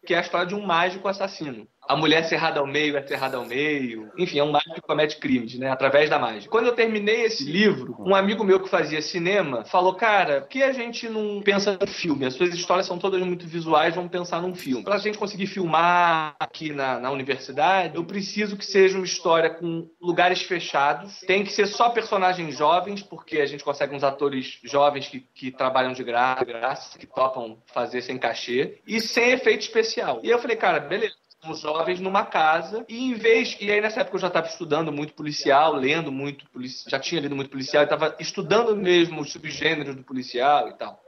que 0.05 0.13
é 0.13 0.17
a 0.17 0.21
história 0.21 0.47
de 0.47 0.55
um 0.55 0.65
mágico 0.65 1.07
assassino 1.07 1.67
a 1.91 1.95
mulher 1.97 2.23
cerrada 2.23 2.61
ao 2.61 2.65
meio 2.65 2.95
é 2.95 3.05
cerrada 3.05 3.35
ao 3.35 3.45
meio. 3.45 4.09
Enfim, 4.17 4.39
é 4.39 4.43
um 4.43 4.51
mágico 4.51 4.75
que 4.75 4.81
comete 4.81 5.17
crimes, 5.17 5.59
né? 5.59 5.69
Através 5.69 6.09
da 6.09 6.17
mágica. 6.17 6.49
Quando 6.49 6.67
eu 6.67 6.71
terminei 6.71 7.23
esse 7.23 7.43
livro, 7.43 7.97
um 7.99 8.15
amigo 8.15 8.45
meu 8.45 8.61
que 8.61 8.69
fazia 8.69 9.01
cinema 9.01 9.65
falou: 9.65 9.93
Cara, 9.95 10.39
por 10.39 10.47
que 10.47 10.63
a 10.63 10.71
gente 10.71 11.09
não 11.09 11.41
pensa 11.41 11.77
no 11.79 11.87
filme? 11.87 12.25
As 12.25 12.33
suas 12.33 12.53
histórias 12.53 12.87
são 12.87 12.97
todas 12.97 13.21
muito 13.21 13.45
visuais, 13.45 13.93
vamos 13.93 14.09
pensar 14.09 14.41
num 14.41 14.55
filme. 14.55 14.85
Pra 14.85 14.97
gente 14.99 15.17
conseguir 15.17 15.47
filmar 15.47 16.33
aqui 16.39 16.71
na, 16.71 16.97
na 16.97 17.11
universidade, 17.11 17.95
eu 17.95 18.05
preciso 18.05 18.55
que 18.55 18.65
seja 18.65 18.95
uma 18.97 19.05
história 19.05 19.49
com 19.49 19.89
lugares 20.01 20.41
fechados. 20.41 21.19
Tem 21.27 21.43
que 21.43 21.51
ser 21.51 21.67
só 21.67 21.89
personagens 21.89 22.57
jovens, 22.57 23.03
porque 23.03 23.39
a 23.39 23.45
gente 23.45 23.65
consegue 23.65 23.93
uns 23.93 24.03
atores 24.03 24.59
jovens 24.63 25.09
que, 25.09 25.19
que 25.19 25.51
trabalham 25.51 25.91
de 25.91 26.05
graça, 26.05 26.97
que 26.97 27.05
topam 27.05 27.57
fazer 27.73 28.01
sem 28.01 28.17
cachê, 28.17 28.79
e 28.87 29.01
sem 29.01 29.31
efeito 29.31 29.61
especial. 29.61 30.21
E 30.23 30.29
eu 30.29 30.39
falei, 30.39 30.55
cara, 30.55 30.79
beleza 30.79 31.20
os 31.49 31.59
jovens 31.59 31.99
numa 31.99 32.23
casa 32.23 32.85
e 32.87 33.11
em 33.11 33.13
vez 33.15 33.57
e 33.59 33.71
aí 33.71 33.81
nessa 33.81 34.01
época 34.01 34.17
eu 34.17 34.21
já 34.21 34.27
estava 34.27 34.47
estudando 34.47 34.91
muito 34.91 35.13
policial 35.13 35.73
lendo 35.73 36.11
muito 36.11 36.45
já 36.87 36.99
tinha 36.99 37.19
lido 37.19 37.35
muito 37.35 37.49
policial 37.49 37.83
estava 37.83 38.15
estudando 38.19 38.75
mesmo 38.75 39.21
os 39.21 39.31
subgêneros 39.31 39.95
do 39.95 40.03
policial 40.03 40.67
e 40.69 40.73
tal 40.73 41.03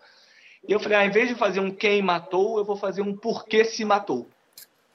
e 0.67 0.71
eu 0.71 0.79
falei 0.79 0.97
ah, 0.97 1.05
em 1.05 1.11
vez 1.11 1.29
de 1.29 1.35
fazer 1.35 1.59
um 1.59 1.69
quem 1.69 2.01
matou 2.01 2.57
eu 2.57 2.65
vou 2.65 2.75
fazer 2.75 3.01
um 3.01 3.15
porquê 3.15 3.63
se 3.63 3.85
matou 3.85 4.27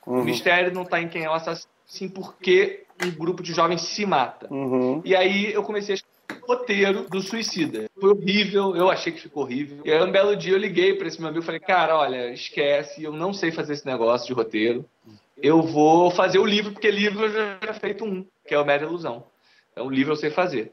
uhum. 0.05 0.23
o 0.23 0.25
mistério 0.25 0.75
não 0.75 0.83
está 0.83 1.01
em 1.01 1.09
quem 1.09 1.25
é 1.25 1.31
o 1.31 1.35
assassino 1.35 1.71
sim 1.87 2.09
porque 2.09 2.85
um 3.05 3.11
grupo 3.13 3.41
de 3.41 3.53
jovens 3.53 3.83
se 3.83 4.05
mata 4.05 4.53
uhum. 4.53 5.01
e 5.05 5.15
aí 5.15 5.53
eu 5.53 5.63
comecei 5.63 5.93
a 5.93 5.97
escrever 5.97 6.19
roteiro 6.49 7.07
do 7.09 7.21
Suicida. 7.21 7.91
Foi 8.01 8.11
horrível, 8.11 8.75
eu 8.75 8.89
achei 8.91 9.13
que 9.13 9.21
ficou 9.21 9.43
horrível. 9.43 9.83
E 9.85 9.93
aí, 9.93 10.03
um 10.03 10.11
belo 10.11 10.35
dia, 10.35 10.55
eu 10.55 10.59
liguei 10.59 10.95
para 10.95 11.07
esse 11.07 11.21
meu 11.21 11.29
amigo 11.29 11.43
e 11.43 11.47
falei: 11.47 11.61
Cara, 11.61 11.97
olha, 11.97 12.33
esquece, 12.33 13.03
eu 13.03 13.13
não 13.13 13.35
sei 13.35 13.51
fazer 13.51 13.75
esse 13.75 13.85
negócio 13.85 14.27
de 14.27 14.33
roteiro 14.33 14.85
eu 15.43 15.63
vou 15.63 16.11
fazer 16.11 16.39
o 16.39 16.47
livro, 16.47 16.73
porque 16.73 16.91
livro 16.91 17.25
eu 17.25 17.31
já 17.31 17.59
tinha 17.59 17.75
feito 17.75 18.05
um, 18.05 18.27
que 18.47 18.55
é 18.55 18.59
o 18.59 18.65
Mera 18.65 18.85
Ilusão. 18.85 19.27
Então, 19.73 19.87
o 19.87 19.91
livro 19.91 20.13
eu 20.13 20.17
sei 20.17 20.31
fazer. 20.31 20.73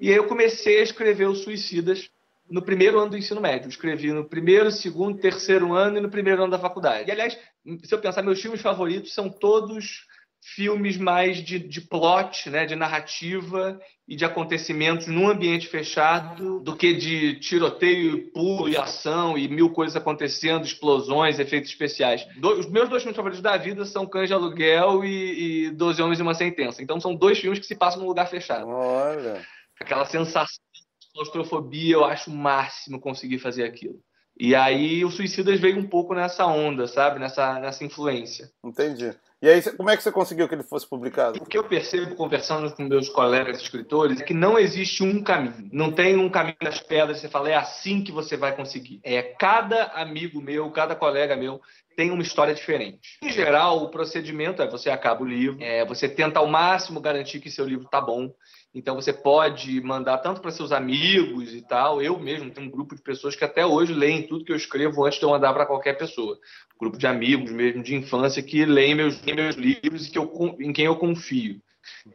E 0.00 0.10
aí 0.10 0.16
eu 0.16 0.26
comecei 0.26 0.80
a 0.80 0.82
escrever 0.82 1.28
os 1.28 1.42
Suicidas 1.42 2.10
no 2.48 2.62
primeiro 2.62 2.98
ano 2.98 3.10
do 3.10 3.18
ensino 3.18 3.40
médio. 3.40 3.68
Escrevi 3.68 4.12
no 4.12 4.24
primeiro, 4.24 4.70
segundo, 4.70 5.18
terceiro 5.18 5.72
ano 5.72 5.98
e 5.98 6.00
no 6.00 6.10
primeiro 6.10 6.42
ano 6.42 6.50
da 6.50 6.58
faculdade. 6.58 7.08
E, 7.08 7.12
aliás, 7.12 7.38
se 7.82 7.94
eu 7.94 8.00
pensar, 8.00 8.22
meus 8.22 8.40
filmes 8.40 8.60
favoritos 8.60 9.14
são 9.14 9.30
todos 9.30 10.06
filmes 10.44 10.98
mais 10.98 11.38
de, 11.38 11.58
de 11.58 11.80
plot, 11.80 12.50
né, 12.50 12.66
de 12.66 12.76
narrativa 12.76 13.80
e 14.06 14.14
de 14.14 14.24
acontecimentos 14.24 15.06
num 15.06 15.26
ambiente 15.26 15.66
fechado 15.66 16.60
do 16.60 16.76
que 16.76 16.92
de 16.92 17.40
tiroteio, 17.40 18.30
pulo 18.30 18.68
e 18.68 18.76
ação 18.76 19.38
e 19.38 19.48
mil 19.48 19.70
coisas 19.70 19.96
acontecendo, 19.96 20.64
explosões, 20.64 21.38
efeitos 21.38 21.70
especiais. 21.70 22.26
Do, 22.36 22.58
os 22.58 22.68
meus 22.68 22.90
dois 22.90 23.02
filmes 23.02 23.16
favoritos 23.16 23.42
da 23.42 23.56
vida 23.56 23.86
são 23.86 24.06
Cães 24.06 24.28
de 24.28 24.34
Aluguel 24.34 25.02
e, 25.02 25.66
e 25.66 25.70
Doze 25.70 26.02
Homens 26.02 26.18
e 26.18 26.22
uma 26.22 26.34
Sentença. 26.34 26.82
Então 26.82 27.00
são 27.00 27.14
dois 27.14 27.38
filmes 27.38 27.58
que 27.58 27.66
se 27.66 27.74
passam 27.74 28.02
num 28.02 28.08
lugar 28.08 28.28
fechado. 28.28 28.68
Olha. 28.68 29.42
Aquela 29.80 30.04
sensação 30.04 30.62
de 30.72 31.12
claustrofobia, 31.14 31.94
eu 31.94 32.04
acho 32.04 32.30
o 32.30 32.36
máximo 32.36 33.00
conseguir 33.00 33.38
fazer 33.38 33.64
aquilo. 33.64 33.98
E 34.38 34.54
aí 34.54 35.04
o 35.04 35.10
Suicidas 35.10 35.60
veio 35.60 35.78
um 35.78 35.88
pouco 35.88 36.12
nessa 36.14 36.44
onda, 36.44 36.86
sabe? 36.86 37.18
Nessa, 37.18 37.58
nessa 37.60 37.84
influência. 37.84 38.50
Entendi. 38.64 39.14
E 39.44 39.48
aí, 39.50 39.60
como 39.76 39.90
é 39.90 39.96
que 39.98 40.02
você 40.02 40.10
conseguiu 40.10 40.48
que 40.48 40.54
ele 40.54 40.62
fosse 40.62 40.88
publicado? 40.88 41.38
O 41.38 41.44
que 41.44 41.58
eu 41.58 41.64
percebo 41.64 42.14
conversando 42.14 42.74
com 42.74 42.82
meus 42.84 43.10
colegas 43.10 43.60
escritores 43.60 44.22
é 44.22 44.24
que 44.24 44.32
não 44.32 44.58
existe 44.58 45.02
um 45.02 45.22
caminho. 45.22 45.68
Não 45.70 45.92
tem 45.92 46.16
um 46.16 46.30
caminho 46.30 46.56
das 46.62 46.80
pedras, 46.80 47.20
você 47.20 47.28
fala, 47.28 47.50
é 47.50 47.54
assim 47.54 48.02
que 48.02 48.10
você 48.10 48.38
vai 48.38 48.56
conseguir. 48.56 49.00
É 49.02 49.20
cada 49.20 49.84
amigo 49.96 50.40
meu, 50.40 50.70
cada 50.70 50.96
colega 50.96 51.36
meu 51.36 51.60
tem 51.94 52.10
uma 52.10 52.22
história 52.22 52.54
diferente. 52.54 53.18
Em 53.20 53.30
geral, 53.30 53.82
o 53.82 53.90
procedimento 53.90 54.62
é 54.62 54.66
você 54.66 54.88
acaba 54.88 55.22
o 55.22 55.26
livro, 55.26 55.62
é, 55.62 55.84
você 55.84 56.08
tenta 56.08 56.38
ao 56.38 56.46
máximo 56.46 56.98
garantir 56.98 57.38
que 57.38 57.50
seu 57.50 57.66
livro 57.66 57.84
está 57.84 58.00
bom. 58.00 58.32
Então 58.74 58.96
você 58.96 59.12
pode 59.12 59.80
mandar 59.80 60.18
tanto 60.18 60.40
para 60.40 60.50
seus 60.50 60.72
amigos 60.72 61.54
e 61.54 61.62
tal. 61.62 62.02
Eu 62.02 62.18
mesmo 62.18 62.50
tenho 62.50 62.66
um 62.66 62.70
grupo 62.70 62.96
de 62.96 63.02
pessoas 63.02 63.36
que 63.36 63.44
até 63.44 63.64
hoje 63.64 63.94
leem 63.94 64.26
tudo 64.26 64.44
que 64.44 64.50
eu 64.52 64.56
escrevo 64.56 65.04
antes 65.04 65.18
de 65.18 65.24
eu 65.24 65.30
mandar 65.30 65.52
para 65.52 65.66
qualquer 65.66 65.96
pessoa. 65.96 66.34
Um 66.74 66.78
grupo 66.78 66.98
de 66.98 67.06
amigos 67.06 67.52
mesmo 67.52 67.82
de 67.82 67.94
infância 67.94 68.42
que 68.42 68.64
leem 68.64 68.94
meus, 68.94 69.22
meus 69.22 69.54
livros 69.54 70.06
e 70.06 70.10
que 70.10 70.18
eu, 70.18 70.56
em 70.58 70.72
quem 70.72 70.86
eu 70.86 70.96
confio. 70.96 71.60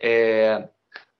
É, 0.01 0.67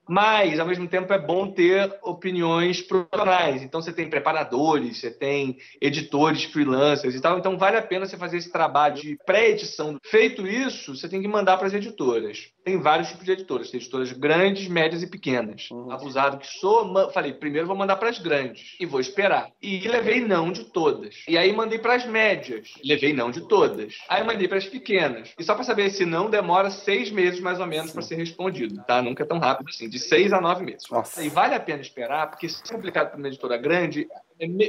mas, 0.10 0.60
ao 0.60 0.66
mesmo 0.66 0.88
tempo, 0.88 1.14
é 1.14 1.20
bom 1.20 1.52
ter 1.52 1.96
opiniões 2.02 2.82
profissionais. 2.82 3.62
Então, 3.62 3.80
você 3.80 3.94
tem 3.94 4.10
preparadores, 4.10 4.98
você 4.98 5.12
tem 5.12 5.60
editores 5.80 6.46
freelancers 6.46 7.14
e 7.14 7.22
tal. 7.22 7.38
Então, 7.38 7.60
vale 7.60 7.78
a 7.78 7.82
pena 7.84 8.08
você 8.08 8.18
fazer 8.18 8.38
esse 8.38 8.52
trabalho 8.52 8.96
de 8.96 9.20
pré-edição. 9.24 10.00
Feito 10.04 10.48
isso, 10.48 10.96
você 10.96 11.08
tem 11.08 11.22
que 11.22 11.28
mandar 11.28 11.58
para 11.58 11.68
as 11.68 11.76
editoras. 11.76 12.50
Tem 12.70 12.80
vários 12.80 13.08
tipos 13.10 13.26
de 13.26 13.32
editoras. 13.32 13.72
Tem 13.72 13.80
editoras 13.80 14.12
grandes, 14.12 14.68
médias 14.68 15.02
e 15.02 15.08
pequenas. 15.08 15.70
Uhum. 15.72 15.92
Abusado 15.92 16.38
que 16.38 16.46
sou, 16.46 17.12
falei, 17.12 17.34
primeiro 17.34 17.66
vou 17.66 17.76
mandar 17.76 17.96
para 17.96 18.10
as 18.10 18.20
grandes 18.20 18.76
e 18.80 18.86
vou 18.86 19.00
esperar. 19.00 19.50
E 19.60 19.88
levei 19.88 20.22
não 20.22 20.52
de 20.52 20.66
todas. 20.66 21.24
E 21.28 21.36
aí 21.36 21.52
mandei 21.52 21.80
para 21.80 21.96
as 21.96 22.06
médias. 22.06 22.76
Levei 22.86 23.12
não 23.12 23.32
de 23.32 23.42
todas. 23.48 23.96
Aí 24.08 24.24
mandei 24.24 24.48
para 24.48 24.60
as 24.60 24.68
pequenas. 24.68 25.34
E 25.40 25.44
só 25.44 25.56
para 25.56 25.64
saber 25.64 25.90
se 25.90 26.06
não, 26.06 26.30
demora 26.30 26.70
seis 26.70 27.10
meses 27.10 27.40
mais 27.40 27.60
ou 27.60 27.66
menos 27.66 27.92
para 27.92 28.04
ser 28.04 28.18
respondido, 28.18 28.84
tá? 28.86 29.02
Nunca 29.02 29.24
é 29.24 29.26
tão 29.26 29.40
rápido 29.40 29.70
assim. 29.70 29.90
De 29.90 29.98
seis 29.98 30.32
a 30.32 30.40
nove 30.40 30.64
meses. 30.64 30.88
Nossa. 30.92 31.24
E 31.24 31.30
vale 31.30 31.56
a 31.56 31.60
pena 31.60 31.82
esperar, 31.82 32.30
porque 32.30 32.48
se 32.48 32.62
é 32.64 32.72
complicado 32.72 33.10
para 33.10 33.18
uma 33.18 33.30
editora 33.30 33.58
grande, 33.58 34.08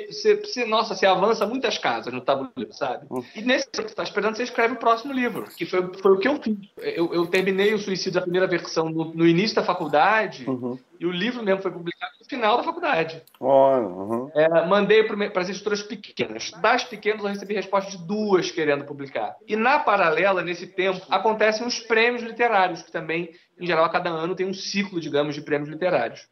você, 0.09 0.37
você, 0.37 0.65
nossa, 0.65 0.95
você 0.95 1.07
avança 1.07 1.47
muitas 1.47 1.79
casas 1.79 2.13
no 2.13 2.21
tabuleiro, 2.21 2.73
sabe? 2.73 3.07
Uhum. 3.09 3.25
E 3.37 3.43
nesse 3.43 3.71
tempo 3.71 3.85
que 3.85 3.91
você 3.91 3.93
está 3.93 4.03
esperando, 4.03 4.37
você 4.37 4.43
escreve 4.43 4.75
o 4.75 4.79
próximo 4.79 5.13
livro, 5.13 5.45
que 5.45 5.65
foi, 5.65 5.93
foi 5.95 6.13
o 6.13 6.19
que 6.19 6.27
eu 6.27 6.43
fiz. 6.43 6.59
Eu, 6.79 7.15
eu 7.15 7.27
terminei 7.27 7.73
o 7.73 7.79
Suicídio, 7.79 8.19
a 8.19 8.23
primeira 8.23 8.49
versão, 8.49 8.89
no, 8.89 9.15
no 9.15 9.27
início 9.27 9.55
da 9.55 9.63
faculdade, 9.63 10.49
uhum. 10.49 10.77
e 10.99 11.07
o 11.07 11.13
livro 11.13 11.43
mesmo 11.43 11.63
foi 11.63 11.71
publicado 11.71 12.13
no 12.21 12.27
final 12.27 12.57
da 12.57 12.65
faculdade. 12.65 13.23
Uhum. 13.41 14.31
É, 14.35 14.67
mandei 14.67 15.05
para 15.05 15.41
as 15.41 15.49
editoras 15.49 15.83
pequenas. 15.83 16.51
Das 16.61 16.83
pequenas, 16.83 17.23
eu 17.23 17.29
recebi 17.29 17.55
resposta 17.55 17.93
de 17.93 17.99
duas 17.99 18.51
querendo 18.51 18.85
publicar. 18.85 19.37
E 19.47 19.55
na 19.55 19.79
paralela, 19.79 20.43
nesse 20.43 20.67
tempo, 20.67 21.01
acontecem 21.09 21.65
os 21.65 21.79
prêmios 21.79 22.23
literários, 22.23 22.83
que 22.83 22.91
também, 22.91 23.31
em 23.59 23.67
geral, 23.67 23.85
a 23.85 23.89
cada 23.89 24.11
ano 24.11 24.35
tem 24.35 24.47
um 24.47 24.55
ciclo, 24.55 25.01
digamos, 25.01 25.37
de 25.37 25.43
prêmios 25.43 25.71
literários. 25.71 26.29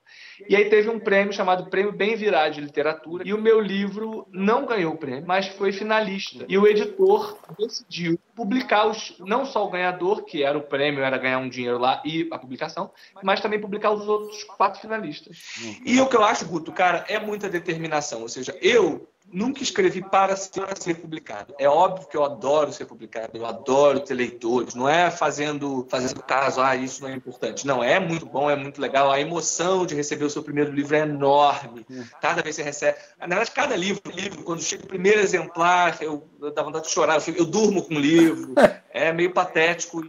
E 0.47 0.55
aí 0.55 0.69
teve 0.69 0.89
um 0.89 0.99
prêmio 0.99 1.33
chamado 1.33 1.71
Prêmio 1.71 1.93
Bem 1.93 2.17
Virar 2.17 2.51
de 2.51 2.61
Literatura, 2.61 3.27
e 3.27 3.33
o 3.33 3.41
meu 3.41 3.61
livro 3.61 4.27
não 4.31 4.67
ganhou 4.67 4.95
o 4.95 4.97
prêmio, 4.97 5.25
mas 5.27 5.49
foi 5.49 5.73
finalista. 5.73 6.45
E 6.49 6.59
o 6.59 6.67
editor 6.67 7.39
decidiu 7.59 8.19
publicar 8.35 8.87
os, 8.87 9.15
não 9.19 9.45
só 9.45 9.67
o 9.67 9.71
ganhador, 9.71 10.25
que 10.25 10.43
era 10.43 10.57
o 10.57 10.63
prêmio, 10.63 11.03
era 11.03 11.19
ganhar 11.19 11.39
um 11.39 11.49
dinheiro 11.49 11.79
lá 11.79 12.03
e 12.05 12.29
a 12.31 12.39
publicação, 12.39 12.91
mas 13.23 13.41
também 13.41 13.61
publicar 13.61 13.91
os 13.91 14.07
outros 14.07 14.45
quatro 14.45 14.81
finalistas. 14.81 15.39
E 15.85 16.01
o 16.01 16.07
que 16.07 16.17
eu 16.17 16.25
acho, 16.25 16.47
Guto, 16.47 16.73
cara, 16.73 17.05
é 17.09 17.19
muita 17.19 17.49
determinação. 17.49 18.23
Ou 18.23 18.29
seja, 18.29 18.57
eu 18.61 19.09
nunca 19.33 19.63
escrevi 19.63 20.03
para 20.03 20.35
ser, 20.37 20.67
para 20.67 20.77
ser, 20.77 20.95
publicado. 20.95 21.55
É 21.59 21.69
óbvio 21.69 22.09
que 22.09 22.17
eu 22.17 22.25
adoro 22.25 22.73
ser 22.73 22.87
publicado, 22.87 23.37
eu 23.37 23.47
adoro 23.47 24.01
ter 24.01 24.15
leitores. 24.15 24.75
Não 24.75 24.89
é 24.89 25.11
fazendo, 25.11 25.87
fazendo 25.91 26.23
caso, 26.23 26.61
ah, 26.61 26.75
isso 26.75 27.03
não 27.03 27.09
é 27.09 27.15
importante. 27.15 27.67
Não, 27.67 27.83
é 27.83 27.99
muito 27.99 28.27
bom, 28.27 28.51
é 28.51 28.57
muito 28.57 28.81
legal. 28.81 29.11
A 29.11 29.21
emoção 29.21 29.85
de 29.85 29.95
receber 29.95 30.25
o 30.25 30.31
seu 30.31 30.43
primeiro 30.43 30.73
livro 30.73 30.97
é 30.97 31.01
enorme. 31.01 31.87
Cada 32.21 32.43
vez 32.43 32.57
que 32.57 32.63
você 32.63 32.69
recebe. 32.69 32.99
Na 33.21 33.27
verdade, 33.27 33.51
cada 33.51 33.77
livro, 33.77 34.03
livro 34.11 34.43
quando 34.43 34.63
chega 34.63 34.85
o 34.85 34.89
primeiro 34.89 35.21
exemplar, 35.21 35.99
eu, 36.01 36.27
eu 36.41 36.51
dá 36.53 36.63
vontade 36.63 36.87
de 36.87 36.91
chorar. 36.91 37.23
Eu, 37.27 37.35
eu 37.35 37.45
durmo 37.45 37.83
com 37.83 37.95
o 37.95 38.01
livro. 38.01 38.55
É 38.91 39.13
meio 39.13 39.33
patético. 39.33 40.05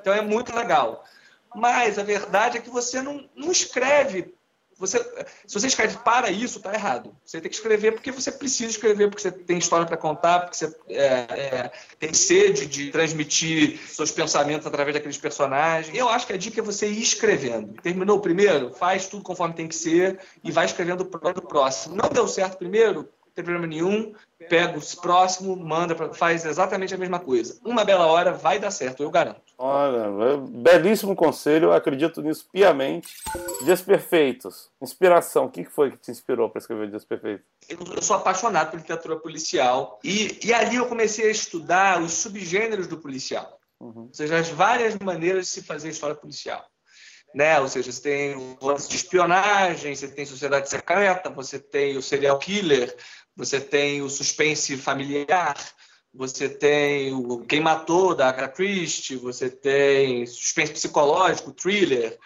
Então 0.00 0.12
é 0.12 0.20
muito 0.20 0.56
legal. 0.56 1.04
Mas 1.54 1.98
a 1.98 2.02
verdade 2.02 2.58
é 2.58 2.60
que 2.60 2.70
você 2.70 3.00
não, 3.00 3.28
não 3.36 3.52
escreve 3.52 4.34
você, 4.82 4.98
se 5.46 5.54
você 5.54 5.68
escreve 5.68 5.96
para 5.98 6.28
isso, 6.28 6.58
está 6.58 6.74
errado. 6.74 7.14
Você 7.24 7.40
tem 7.40 7.48
que 7.48 7.56
escrever 7.56 7.92
porque 7.92 8.10
você 8.10 8.32
precisa 8.32 8.70
escrever, 8.70 9.08
porque 9.08 9.22
você 9.22 9.30
tem 9.30 9.56
história 9.56 9.86
para 9.86 9.96
contar, 9.96 10.40
porque 10.40 10.56
você 10.56 10.74
é, 10.88 11.04
é, 11.04 11.72
tem 12.00 12.12
sede 12.12 12.66
de 12.66 12.90
transmitir 12.90 13.78
seus 13.86 14.10
pensamentos 14.10 14.66
através 14.66 14.94
daqueles 14.94 15.16
personagens. 15.18 15.96
Eu 15.96 16.08
acho 16.08 16.26
que 16.26 16.32
a 16.32 16.36
dica 16.36 16.60
é 16.60 16.64
você 16.64 16.88
ir 16.88 17.00
escrevendo. 17.00 17.80
Terminou 17.80 18.18
o 18.18 18.20
primeiro? 18.20 18.72
Faz 18.72 19.06
tudo 19.06 19.22
conforme 19.22 19.54
tem 19.54 19.68
que 19.68 19.76
ser 19.76 20.18
e 20.42 20.50
vai 20.50 20.66
escrevendo 20.66 21.02
o 21.02 21.42
próximo. 21.42 21.94
Não 21.94 22.08
deu 22.08 22.26
certo 22.26 22.58
primeiro? 22.58 23.02
Não 23.02 23.34
tem 23.34 23.44
problema 23.44 23.68
nenhum 23.68 24.12
pega 24.48 24.78
o 24.78 25.00
próximo, 25.00 25.56
manda, 25.56 25.94
pra, 25.94 26.12
faz 26.12 26.44
exatamente 26.44 26.94
a 26.94 26.98
mesma 26.98 27.18
coisa. 27.18 27.58
Uma 27.64 27.84
bela 27.84 28.06
hora 28.06 28.32
vai 28.32 28.58
dar 28.58 28.70
certo, 28.70 29.02
eu 29.02 29.10
garanto. 29.10 29.51
Olha, 29.64 30.38
belíssimo 30.38 31.14
conselho, 31.14 31.66
eu 31.66 31.72
acredito 31.72 32.20
nisso 32.20 32.48
piamente. 32.50 33.14
Dias 33.62 33.80
Perfeitos, 33.80 34.68
inspiração, 34.82 35.44
o 35.44 35.48
que 35.48 35.64
foi 35.64 35.92
que 35.92 35.98
te 35.98 36.10
inspirou 36.10 36.50
para 36.50 36.58
escrever 36.58 36.90
Dias 36.90 37.04
Perfeitos? 37.04 37.46
Eu 37.68 38.02
sou 38.02 38.16
apaixonado 38.16 38.72
por 38.72 38.80
literatura 38.80 39.20
policial 39.20 40.00
e, 40.02 40.36
e 40.44 40.52
ali 40.52 40.74
eu 40.74 40.86
comecei 40.86 41.28
a 41.28 41.30
estudar 41.30 42.02
os 42.02 42.12
subgêneros 42.12 42.88
do 42.88 42.98
policial. 42.98 43.56
Uhum. 43.78 44.06
Ou 44.08 44.10
seja, 44.12 44.36
as 44.36 44.48
várias 44.48 44.98
maneiras 44.98 45.46
de 45.46 45.52
se 45.52 45.62
fazer 45.62 45.90
história 45.90 46.16
policial. 46.16 46.66
Né? 47.32 47.60
Ou 47.60 47.68
seja, 47.68 47.92
você 47.92 48.02
tem 48.02 48.34
o 48.34 48.58
lance 48.60 48.88
de 48.88 48.96
espionagem, 48.96 49.94
você 49.94 50.08
tem 50.08 50.26
sociedade 50.26 50.68
secreta, 50.68 51.30
você 51.30 51.60
tem 51.60 51.96
o 51.96 52.02
serial 52.02 52.36
killer, 52.36 52.92
você 53.36 53.60
tem 53.60 54.02
o 54.02 54.10
suspense 54.10 54.76
familiar, 54.76 55.54
você 56.14 56.48
tem 56.48 57.14
o 57.14 57.40
Quem 57.40 57.60
Matou, 57.60 58.14
da 58.14 58.28
Agatha 58.28 58.48
Christie, 58.48 59.16
você 59.16 59.48
tem 59.48 60.26
suspense 60.26 60.72
psicológico, 60.72 61.52
thriller, 61.52 62.18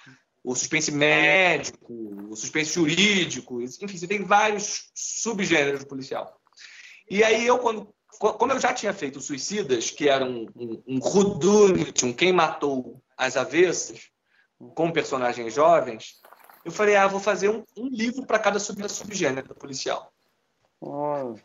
o 0.43 0.55
suspense 0.55 0.90
médico, 0.90 1.93
o 2.31 2.37
suspense 2.37 2.73
jurídico, 2.73 3.62
enfim, 3.62 3.97
você 3.97 4.07
tem 4.07 4.25
vários 4.25 4.90
subgêneros 4.95 5.85
policial. 5.85 6.40
E 7.09 7.23
aí 7.23 7.47
eu, 7.47 7.59
quando, 7.59 7.93
como 8.19 8.52
eu 8.52 8.59
já 8.59 8.73
tinha 8.73 8.93
feito 8.93 9.21
Suicidas, 9.21 9.90
que 9.90 10.09
era 10.09 10.25
um, 10.25 10.47
um, 10.57 10.83
um 10.87 10.99
Rudunit, 10.99 12.05
um 12.05 12.12
Quem 12.12 12.33
Matou 12.33 13.00
as 13.16 13.37
Avessas, 13.37 14.11
com 14.75 14.90
personagens 14.90 15.55
jovens, 15.55 16.21
eu 16.64 16.73
falei, 16.73 16.97
ah, 16.97 17.07
vou 17.07 17.21
fazer 17.21 17.49
um, 17.49 17.64
um 17.76 17.88
livro 17.88 18.26
para 18.26 18.38
cada 18.38 18.59
subgênero 18.59 19.55
policial. 19.55 20.12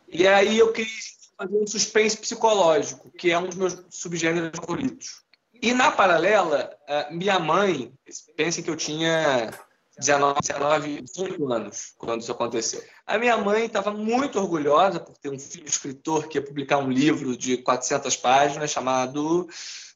E 0.07 0.27
aí 0.27 0.57
eu 0.57 0.71
quis 0.73 1.20
fazer 1.41 1.57
um 1.57 1.65
suspense 1.65 2.17
psicológico, 2.17 3.11
que 3.17 3.31
é 3.31 3.37
um 3.37 3.47
dos 3.47 3.55
meus 3.55 3.83
subgêneros 3.89 4.51
favoritos. 4.55 5.23
E 5.61 5.73
na 5.73 5.91
paralela, 5.91 6.71
minha 7.09 7.39
mãe, 7.39 7.91
pensem 8.35 8.63
que 8.63 8.69
eu 8.69 8.75
tinha 8.75 9.51
19, 9.97 10.39
19, 10.41 11.01
18 11.01 11.53
anos 11.53 11.93
quando 11.97 12.21
isso 12.21 12.31
aconteceu. 12.31 12.83
A 13.05 13.17
minha 13.17 13.37
mãe 13.37 13.65
estava 13.65 13.91
muito 13.91 14.39
orgulhosa 14.39 14.99
por 14.99 15.17
ter 15.17 15.29
um 15.29 15.39
filho 15.39 15.67
escritor 15.67 16.27
que 16.27 16.37
ia 16.37 16.43
publicar 16.43 16.77
um 16.77 16.91
livro 16.91 17.35
de 17.35 17.57
400 17.57 18.15
páginas 18.17 18.71
chamado 18.71 19.47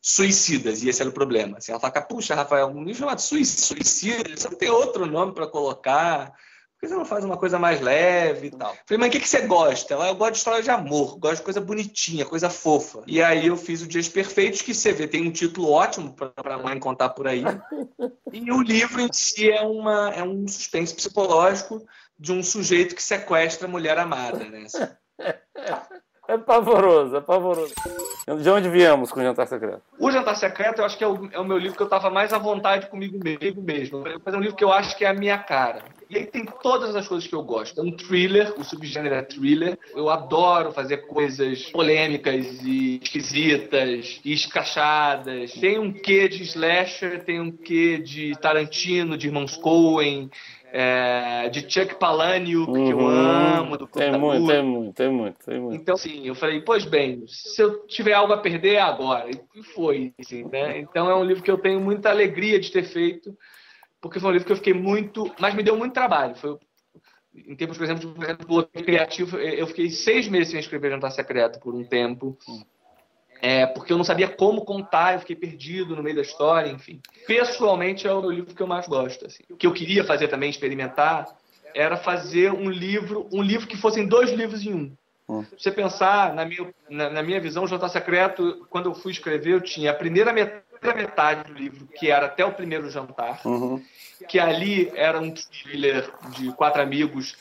Suicidas, 0.02 0.84
e 0.84 0.90
esse 0.90 1.02
era 1.02 1.10
o 1.10 1.14
problema. 1.14 1.58
Assim, 1.58 1.72
ela 1.72 1.82
fala, 1.82 2.02
puxa, 2.02 2.36
Rafael, 2.36 2.68
um 2.68 2.84
livro 2.84 3.00
chamado 3.00 3.20
Suicidas, 3.20 4.40
você 4.42 4.50
não 4.50 4.58
tem 4.58 4.70
outro 4.70 5.06
nome 5.06 5.34
para 5.34 5.48
colocar 5.48 6.32
que 6.80 6.88
você 6.88 6.96
não 6.96 7.06
faz 7.06 7.24
uma 7.24 7.38
coisa 7.38 7.58
mais 7.58 7.82
leve 7.82 8.48
e 8.48 8.52
tal? 8.52 8.76
Falei, 8.86 9.00
mas 9.00 9.10
o 9.10 9.12
que, 9.12 9.20
que 9.20 9.30
você 9.30 9.42
gosta? 9.42 9.94
Ela, 9.94 10.10
eu 10.10 10.16
gosto 10.16 10.34
de 10.34 10.38
história 10.40 10.64
de 10.64 10.70
amor, 10.70 11.18
gosto 11.18 11.38
de 11.38 11.44
coisa 11.44 11.62
bonitinha, 11.62 12.26
coisa 12.26 12.50
fofa. 12.50 13.04
E 13.08 13.22
aí 13.22 13.48
eu 13.48 13.58
fiz 13.58 13.82
o 13.82 13.88
Dias 13.88 14.08
Perfeitos, 14.08 14.62
que 14.62 14.74
você 14.74 14.92
vê, 14.92 15.08
tem 15.08 15.28
um 15.28 15.32
título 15.32 15.72
ótimo 15.72 16.14
para 16.14 16.58
mãe 16.58 16.80
contar 16.80 17.10
por 17.10 17.28
aí. 17.28 17.44
E 18.32 18.52
o 18.52 18.62
livro 18.62 19.02
em 19.02 19.12
si 19.12 19.50
é, 19.50 19.62
uma, 19.62 20.12
é 20.14 20.24
um 20.24 20.48
suspense 20.48 20.94
psicológico 20.94 21.86
de 22.18 22.32
um 22.32 22.44
sujeito 22.44 22.96
que 22.96 23.04
sequestra 23.04 23.68
a 23.68 23.72
mulher 23.72 23.98
amada, 23.98 24.44
né? 24.46 24.66
É 26.28 26.38
pavoroso, 26.38 27.16
é 27.16 27.22
pavoroso. 27.22 27.74
De 28.42 28.50
onde 28.50 28.70
viemos 28.70 29.12
com 29.12 29.20
o 29.20 29.24
Jantar 29.24 29.46
Secreto? 29.48 29.82
O 30.00 30.12
Jantar 30.12 30.36
Secreto, 30.36 30.80
eu 30.80 30.86
acho 30.86 30.98
que 30.98 31.04
é 31.04 31.08
o, 31.08 31.30
é 31.32 31.40
o 31.40 31.46
meu 31.46 31.58
livro 31.60 31.76
que 31.76 31.84
eu 31.84 31.86
estava 31.86 32.10
mais 32.10 32.34
à 32.34 32.40
vontade 32.40 32.88
comigo 32.88 33.20
mesmo. 33.24 34.04
Mas 34.24 34.34
é 34.34 34.38
um 34.38 34.42
livro 34.42 34.56
que 34.56 34.64
eu 34.64 34.72
acho 34.72 34.98
que 34.98 35.06
é 35.06 35.10
a 35.10 35.14
minha 35.14 35.38
cara. 35.38 35.84
E 36.10 36.18
aí 36.18 36.26
tem 36.26 36.46
todas 36.46 36.96
as 36.96 37.08
coisas 37.08 37.28
que 37.28 37.36
eu 37.36 37.44
gosto. 37.44 37.80
É 37.80 37.84
um 37.84 37.92
thriller, 37.92 38.54
o 38.58 38.64
subgênero 38.64 39.14
é 39.14 39.22
thriller. 39.22 39.78
Eu 39.96 40.10
adoro 40.10 40.72
fazer 40.72 41.06
coisas 41.08 41.64
polêmicas 41.72 42.64
e 42.64 43.00
esquisitas 43.04 44.20
e 44.26 44.34
escrachadas. 44.34 45.52
Tem 45.54 45.78
um 45.78 45.92
quê 45.92 46.28
de 46.28 46.44
slasher, 46.44 47.24
tem 47.24 47.40
um 47.40 47.52
quê 47.52 48.00
de 48.00 48.36
Tarantino, 48.40 49.18
de 49.18 49.28
Irmãos 49.28 49.56
Coen, 49.56 50.30
é, 50.78 51.50
de 51.50 51.62
Chuck 51.62 51.96
Palahniuk, 51.96 52.70
uhum. 52.70 52.86
que 52.86 52.92
eu 52.92 52.98
uhum. 52.98 53.08
amo, 53.08 53.78
do 53.78 53.88
tem 53.88 54.12
muito, 54.12 54.48
tem 54.48 54.64
muito, 54.64 54.94
tem 54.94 55.10
muito, 55.10 55.46
tem 55.46 55.60
muito. 55.60 55.82
Então, 55.82 55.96
sim, 55.96 56.28
eu 56.28 56.36
falei, 56.36 56.62
pois 56.62 56.84
bem, 56.84 57.24
se 57.28 57.62
eu 57.62 57.86
tiver 57.88 58.14
algo 58.14 58.34
a 58.34 58.38
perder, 58.38 58.76
é 58.76 58.82
agora. 58.82 59.30
E 59.30 59.64
foi, 59.64 60.14
assim, 60.20 60.44
né? 60.46 60.80
Então 60.80 61.10
é 61.10 61.16
um 61.16 61.24
livro 61.24 61.42
que 61.42 61.52
eu 61.52 61.58
tenho 61.58 61.80
muita 61.80 62.10
alegria 62.10 62.60
de 62.60 62.72
ter 62.72 62.84
feito 62.84 63.36
porque 64.06 64.20
foi 64.20 64.30
um 64.30 64.34
livro 64.34 64.46
que 64.46 64.52
eu 64.52 64.58
fiquei 64.58 64.74
muito. 64.74 65.34
Mas 65.40 65.56
me 65.56 65.64
deu 65.64 65.76
muito 65.76 65.94
trabalho. 65.94 66.36
Foi, 66.36 66.60
em 67.34 67.56
termos, 67.56 67.76
por 67.76 67.84
exemplo, 67.84 68.14
de 68.14 68.24
exemplo, 68.24 68.68
criativo, 68.68 69.36
eu 69.38 69.66
fiquei 69.66 69.90
seis 69.90 70.28
meses 70.28 70.50
sem 70.50 70.60
escrever 70.60 70.92
Jantar 70.92 71.10
Secreto 71.10 71.60
por 71.60 71.74
um 71.74 71.84
tempo. 71.84 72.38
É, 73.42 73.66
porque 73.66 73.94
eu 73.94 73.98
não 73.98 74.04
sabia 74.04 74.28
como 74.28 74.66
contar, 74.66 75.14
eu 75.14 75.20
fiquei 75.20 75.36
perdido 75.36 75.96
no 75.96 76.02
meio 76.04 76.16
da 76.16 76.22
história, 76.22 76.70
enfim. 76.70 77.00
Pessoalmente, 77.28 78.08
é 78.08 78.14
o 78.14 78.30
livro 78.30 78.56
que 78.56 78.62
eu 78.62 78.68
mais 78.68 78.88
gosto. 78.88 79.26
Assim. 79.26 79.44
O 79.50 79.56
que 79.56 79.68
eu 79.68 79.74
queria 79.74 80.04
fazer 80.04 80.28
também, 80.28 80.50
experimentar, 80.50 81.28
era 81.74 81.98
fazer 81.98 82.52
um 82.52 82.70
livro, 82.70 83.28
um 83.32 83.42
livro 83.42 83.68
que 83.68 83.78
fossem 83.78 84.08
dois 84.08 84.32
livros 84.32 84.66
em 84.66 84.74
um. 84.74 84.92
Hum. 85.28 85.46
Você 85.58 85.72
pensar, 85.72 86.34
na 86.34 86.46
minha, 86.46 86.74
na, 86.90 87.10
na 87.10 87.24
minha 87.24 87.42
visão, 87.42 87.64
o 87.64 87.68
Jantar 87.68 87.90
Secreto, 87.90 88.66
quando 88.70 88.90
eu 88.90 88.96
fui 88.96 89.12
escrever, 89.12 89.54
eu 89.54 89.62
tinha 89.62 89.92
a 89.92 89.96
primeira 89.96 90.32
metade 90.32 90.64
metade 90.96 91.52
do 91.52 91.58
livro, 91.58 91.88
que 91.88 92.12
era 92.12 92.28
até 92.28 92.46
o 92.46 92.52
primeiro 92.52 92.92
jantar, 92.92 93.42
uhum 93.44 93.82
que 94.28 94.40
ali 94.40 94.92
era 94.96 95.20
um 95.20 95.32
thriller 95.32 96.10
de 96.38 96.52
quatro 96.54 96.82
amigos, 96.82 97.36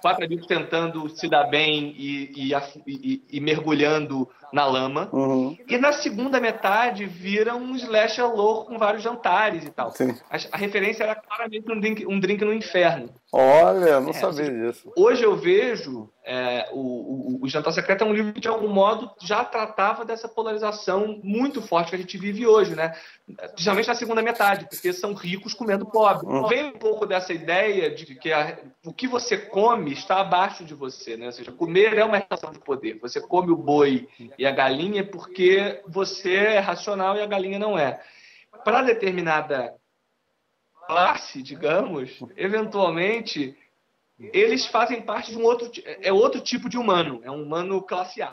quatro 0.00 0.24
amigos 0.24 0.46
tentando 0.46 1.08
se 1.10 1.28
dar 1.28 1.44
bem 1.44 1.94
e, 1.96 2.50
e, 2.50 2.52
e, 2.86 3.22
e 3.30 3.40
mergulhando 3.40 4.28
na 4.54 4.64
lama. 4.64 5.08
Uhum. 5.12 5.56
E 5.68 5.76
na 5.76 5.92
segunda 5.92 6.40
metade 6.40 7.04
vira 7.06 7.56
um 7.56 7.74
slasher 7.74 8.24
louco 8.24 8.66
com 8.66 8.78
vários 8.78 9.02
jantares 9.02 9.64
e 9.64 9.70
tal. 9.70 9.92
A, 10.30 10.36
a, 10.52 10.56
referência 10.56 11.02
era 11.02 11.16
claramente 11.16 11.70
um 11.70 11.80
drink, 11.80 12.06
um 12.06 12.20
drink 12.20 12.44
no 12.44 12.54
inferno. 12.54 13.10
Olha, 13.32 13.98
não 13.98 14.10
é, 14.10 14.12
sabia 14.12 14.48
disso. 14.48 14.92
Hoje 14.96 15.24
eu 15.24 15.34
vejo 15.34 16.08
é, 16.26 16.70
o, 16.72 16.78
o, 16.78 17.38
o, 17.42 17.48
Jantar 17.48 17.72
Secreto 17.72 18.02
é 18.02 18.06
um 18.06 18.12
livro 18.14 18.32
que, 18.32 18.40
de 18.40 18.48
algum 18.48 18.68
modo, 18.68 19.10
já 19.20 19.44
tratava 19.44 20.06
dessa 20.06 20.26
polarização 20.26 21.20
muito 21.22 21.60
forte 21.60 21.90
que 21.90 21.96
a 21.96 21.98
gente 21.98 22.16
vive 22.16 22.46
hoje, 22.46 22.74
né? 22.74 22.94
Principalmente 23.52 23.88
na 23.88 23.94
segunda 23.94 24.22
metade, 24.22 24.66
porque 24.70 24.90
são 24.94 25.12
ricos 25.12 25.52
comendo 25.52 25.84
pobre. 25.84 26.26
Uhum. 26.26 26.46
Vem 26.46 26.64
um 26.66 26.78
pouco 26.78 27.04
dessa 27.04 27.34
ideia 27.34 27.90
de 27.90 28.06
que 28.14 28.32
a, 28.32 28.56
o 28.86 28.92
que 28.92 29.06
você 29.06 29.36
come 29.36 29.92
está 29.92 30.20
abaixo 30.20 30.64
de 30.64 30.74
você, 30.74 31.14
né? 31.14 31.26
Ou 31.26 31.32
seja, 31.32 31.52
comer 31.52 31.98
é 31.98 32.04
uma 32.04 32.16
relação 32.16 32.52
de 32.52 32.58
poder. 32.58 32.98
Você 33.02 33.20
come 33.20 33.50
o 33.50 33.56
boi 33.56 34.08
e 34.38 34.43
a 34.46 34.52
galinha 34.52 35.04
porque 35.04 35.82
você 35.86 36.34
é 36.34 36.58
racional 36.58 37.16
e 37.16 37.20
a 37.20 37.26
galinha 37.26 37.58
não 37.58 37.78
é. 37.78 38.00
Para 38.64 38.82
determinada 38.82 39.74
classe, 40.86 41.42
digamos, 41.42 42.18
eventualmente 42.36 43.56
eles 44.18 44.66
fazem 44.66 45.02
parte 45.02 45.32
de 45.32 45.38
um 45.38 45.44
outro 45.44 45.70
é 45.84 46.12
outro 46.12 46.40
tipo 46.40 46.68
de 46.68 46.78
humano, 46.78 47.20
é 47.24 47.30
um 47.30 47.42
humano 47.42 47.82
classe 47.82 48.22
A. 48.22 48.30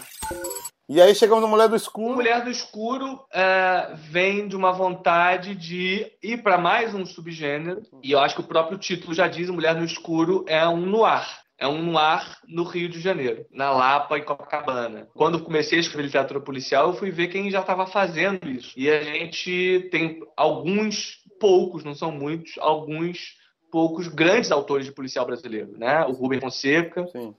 E 0.88 1.02
aí 1.02 1.16
chegamos 1.16 1.42
na 1.42 1.50
Mulher 1.50 1.70
do 1.70 1.76
Escuro. 1.76 2.16
Mulher 2.16 2.44
do 2.44 2.50
Escuro 2.50 3.26
é, 3.32 3.94
vem 3.96 4.48
de 4.48 4.56
uma 4.56 4.72
vontade 4.72 5.56
de 5.56 6.12
ir 6.22 6.44
para 6.44 6.58
mais 6.58 6.94
um 6.94 7.06
subgênero, 7.06 7.82
e 8.04 8.12
eu 8.12 8.20
acho 8.20 8.36
que 8.36 8.42
o 8.42 8.48
próprio 8.48 8.78
título 8.78 9.14
já 9.14 9.28
diz: 9.28 9.50
Mulher 9.50 9.74
no 9.74 9.86
Escuro 9.86 10.44
é 10.48 10.68
um 10.68 10.86
noir. 10.86 11.41
É 11.62 11.68
um 11.68 11.92
noir 11.92 12.26
no 12.48 12.64
Rio 12.64 12.90
de 12.90 13.00
Janeiro, 13.00 13.46
na 13.52 13.70
Lapa 13.70 14.18
e 14.18 14.24
Copacabana. 14.24 15.08
Quando 15.14 15.44
comecei 15.44 15.78
a 15.78 15.82
escrever 15.82 16.06
literatura 16.06 16.42
policial, 16.42 16.88
eu 16.88 16.96
fui 16.96 17.12
ver 17.12 17.28
quem 17.28 17.52
já 17.52 17.60
estava 17.62 17.86
fazendo 17.86 18.50
isso. 18.50 18.74
E 18.76 18.90
a 18.90 19.04
gente 19.04 19.88
tem 19.92 20.20
alguns, 20.36 21.20
poucos, 21.40 21.84
não 21.84 21.94
são 21.94 22.12
muitos, 22.12 22.58
alguns 22.58 23.38
poucos 23.72 24.08
grandes 24.08 24.52
autores 24.52 24.88
de 24.88 24.92
policial 24.92 25.24
brasileiro, 25.24 25.78
né? 25.78 26.04
O 26.06 26.14
Rubem 26.14 26.42
Fonseca, 26.42 27.06
Sim. 27.10 27.36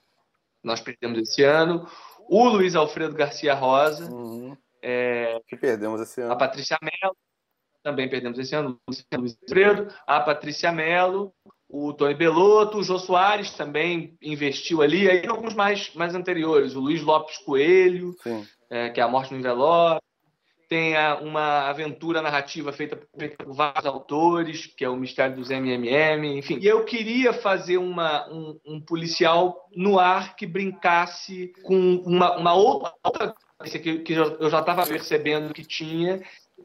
nós 0.63 0.81
perdemos 0.81 1.19
esse 1.19 1.43
ano, 1.43 1.85
o 2.29 2.49
Luiz 2.49 2.77
Alfredo 2.77 3.17
Garcia 3.17 3.55
Rosa, 3.55 4.09
uhum. 4.09 4.57
é, 4.81 5.41
que 5.49 5.57
perdemos 5.57 6.01
esse 6.01 6.21
ano, 6.21 6.33
a 6.33 6.37
Patrícia 6.37 6.79
Mello, 6.81 7.17
também 7.83 8.09
perdemos 8.09 8.39
esse 8.39 8.55
ano, 8.55 8.79
o 8.89 8.93
Luiz 9.19 9.37
Alfredo, 9.43 9.93
a 10.07 10.21
Patrícia 10.21 10.71
Mello, 10.71 11.35
o 11.73 11.95
Tony 11.95 12.15
Belotto, 12.15 12.79
o 12.79 12.85
Jô 12.85 12.99
Soares 12.99 13.51
também 13.53 14.15
investiu 14.21 14.83
ali, 14.83 15.09
aí 15.09 15.27
alguns 15.27 15.55
mais, 15.55 15.91
mais 15.95 16.15
anteriores, 16.15 16.77
o 16.77 16.81
Luiz 16.81 17.01
Lopes 17.01 17.39
Coelho, 17.39 18.15
é, 18.69 18.91
que 18.91 19.01
é 19.01 19.03
A 19.03 19.09
Morte 19.09 19.33
no 19.33 19.41
Envelope, 19.41 20.03
tem 20.69 20.95
uma 21.23 21.69
aventura 21.71 22.21
narrativa 22.21 22.73
feita, 22.73 22.97
por 22.97 23.55
vários 23.55 23.87
autores, 23.87 24.67
que 24.67 24.85
é 24.85 24.89
o 24.89 24.97
Mistério 24.97 25.37
dos 25.37 25.51
MMM, 25.51 26.39
enfim. 26.39 26.59
E 26.61 26.67
eu 26.67 26.85
queria 26.85 27.33
fazer 27.33 27.79
uma, 27.79 28.27
um, 28.31 28.59
um 28.67 28.81
policial 28.81 29.69
no 29.75 29.99
ar 29.99 30.37
que 30.37 30.47
brincasse 30.47 31.53
com 31.63 32.03
uma, 32.07 32.37
uma 32.39 32.55
outra, 32.55 33.35
que, 33.65 33.99
que 33.99 34.13
eu 34.13 34.51
já 34.51 34.61
estava 34.61 34.87
percebendo 34.87 35.55
que 35.55 35.65
tinha, 35.65 36.23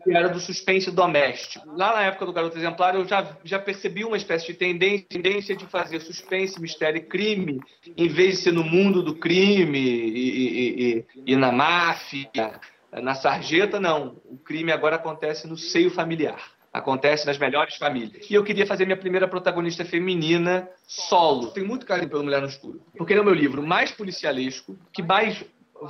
que 0.07 0.15
era 0.15 0.29
do 0.29 0.39
suspense 0.39 0.89
doméstico. 0.89 1.67
Lá 1.75 1.93
na 1.95 2.03
época 2.03 2.25
do 2.25 2.31
Garoto 2.33 2.57
Exemplar, 2.57 2.95
eu 2.95 3.05
já, 3.05 3.37
já 3.43 3.59
percebi 3.59 4.05
uma 4.05 4.15
espécie 4.15 4.47
de 4.47 4.53
tendência, 4.53 5.55
de 5.55 5.65
fazer 5.65 5.99
suspense, 5.99 6.61
mistério 6.61 6.99
e 6.99 7.03
crime, 7.03 7.59
em 7.97 8.07
vez 8.07 8.37
de 8.37 8.43
ser 8.43 8.51
no 8.53 8.63
mundo 8.63 9.03
do 9.03 9.15
crime 9.15 9.79
e, 9.79 10.17
e, 10.17 11.05
e, 11.25 11.33
e 11.33 11.35
na 11.35 11.51
máfia 11.51 12.59
na 13.01 13.13
sarjeta, 13.15 13.79
não. 13.79 14.15
O 14.25 14.37
crime 14.37 14.71
agora 14.71 14.95
acontece 14.95 15.45
no 15.45 15.57
seio 15.57 15.91
familiar. 15.91 16.41
Acontece 16.71 17.25
nas 17.25 17.37
melhores 17.37 17.75
famílias. 17.75 18.29
E 18.29 18.33
eu 18.33 18.43
queria 18.43 18.65
fazer 18.65 18.85
minha 18.85 18.97
primeira 18.97 19.27
protagonista 19.27 19.83
feminina 19.83 20.69
solo. 20.85 21.47
Tenho 21.47 21.67
muito 21.67 21.85
carinho 21.85 22.09
pelo 22.09 22.23
Mulher 22.23 22.41
no 22.41 22.47
Escuro. 22.47 22.81
Porque 22.97 23.13
ele 23.13 23.19
é 23.19 23.23
o 23.23 23.25
meu 23.25 23.33
livro 23.33 23.61
mais 23.61 23.91
policialesco, 23.91 24.77
que 24.93 25.03
mais 25.03 25.43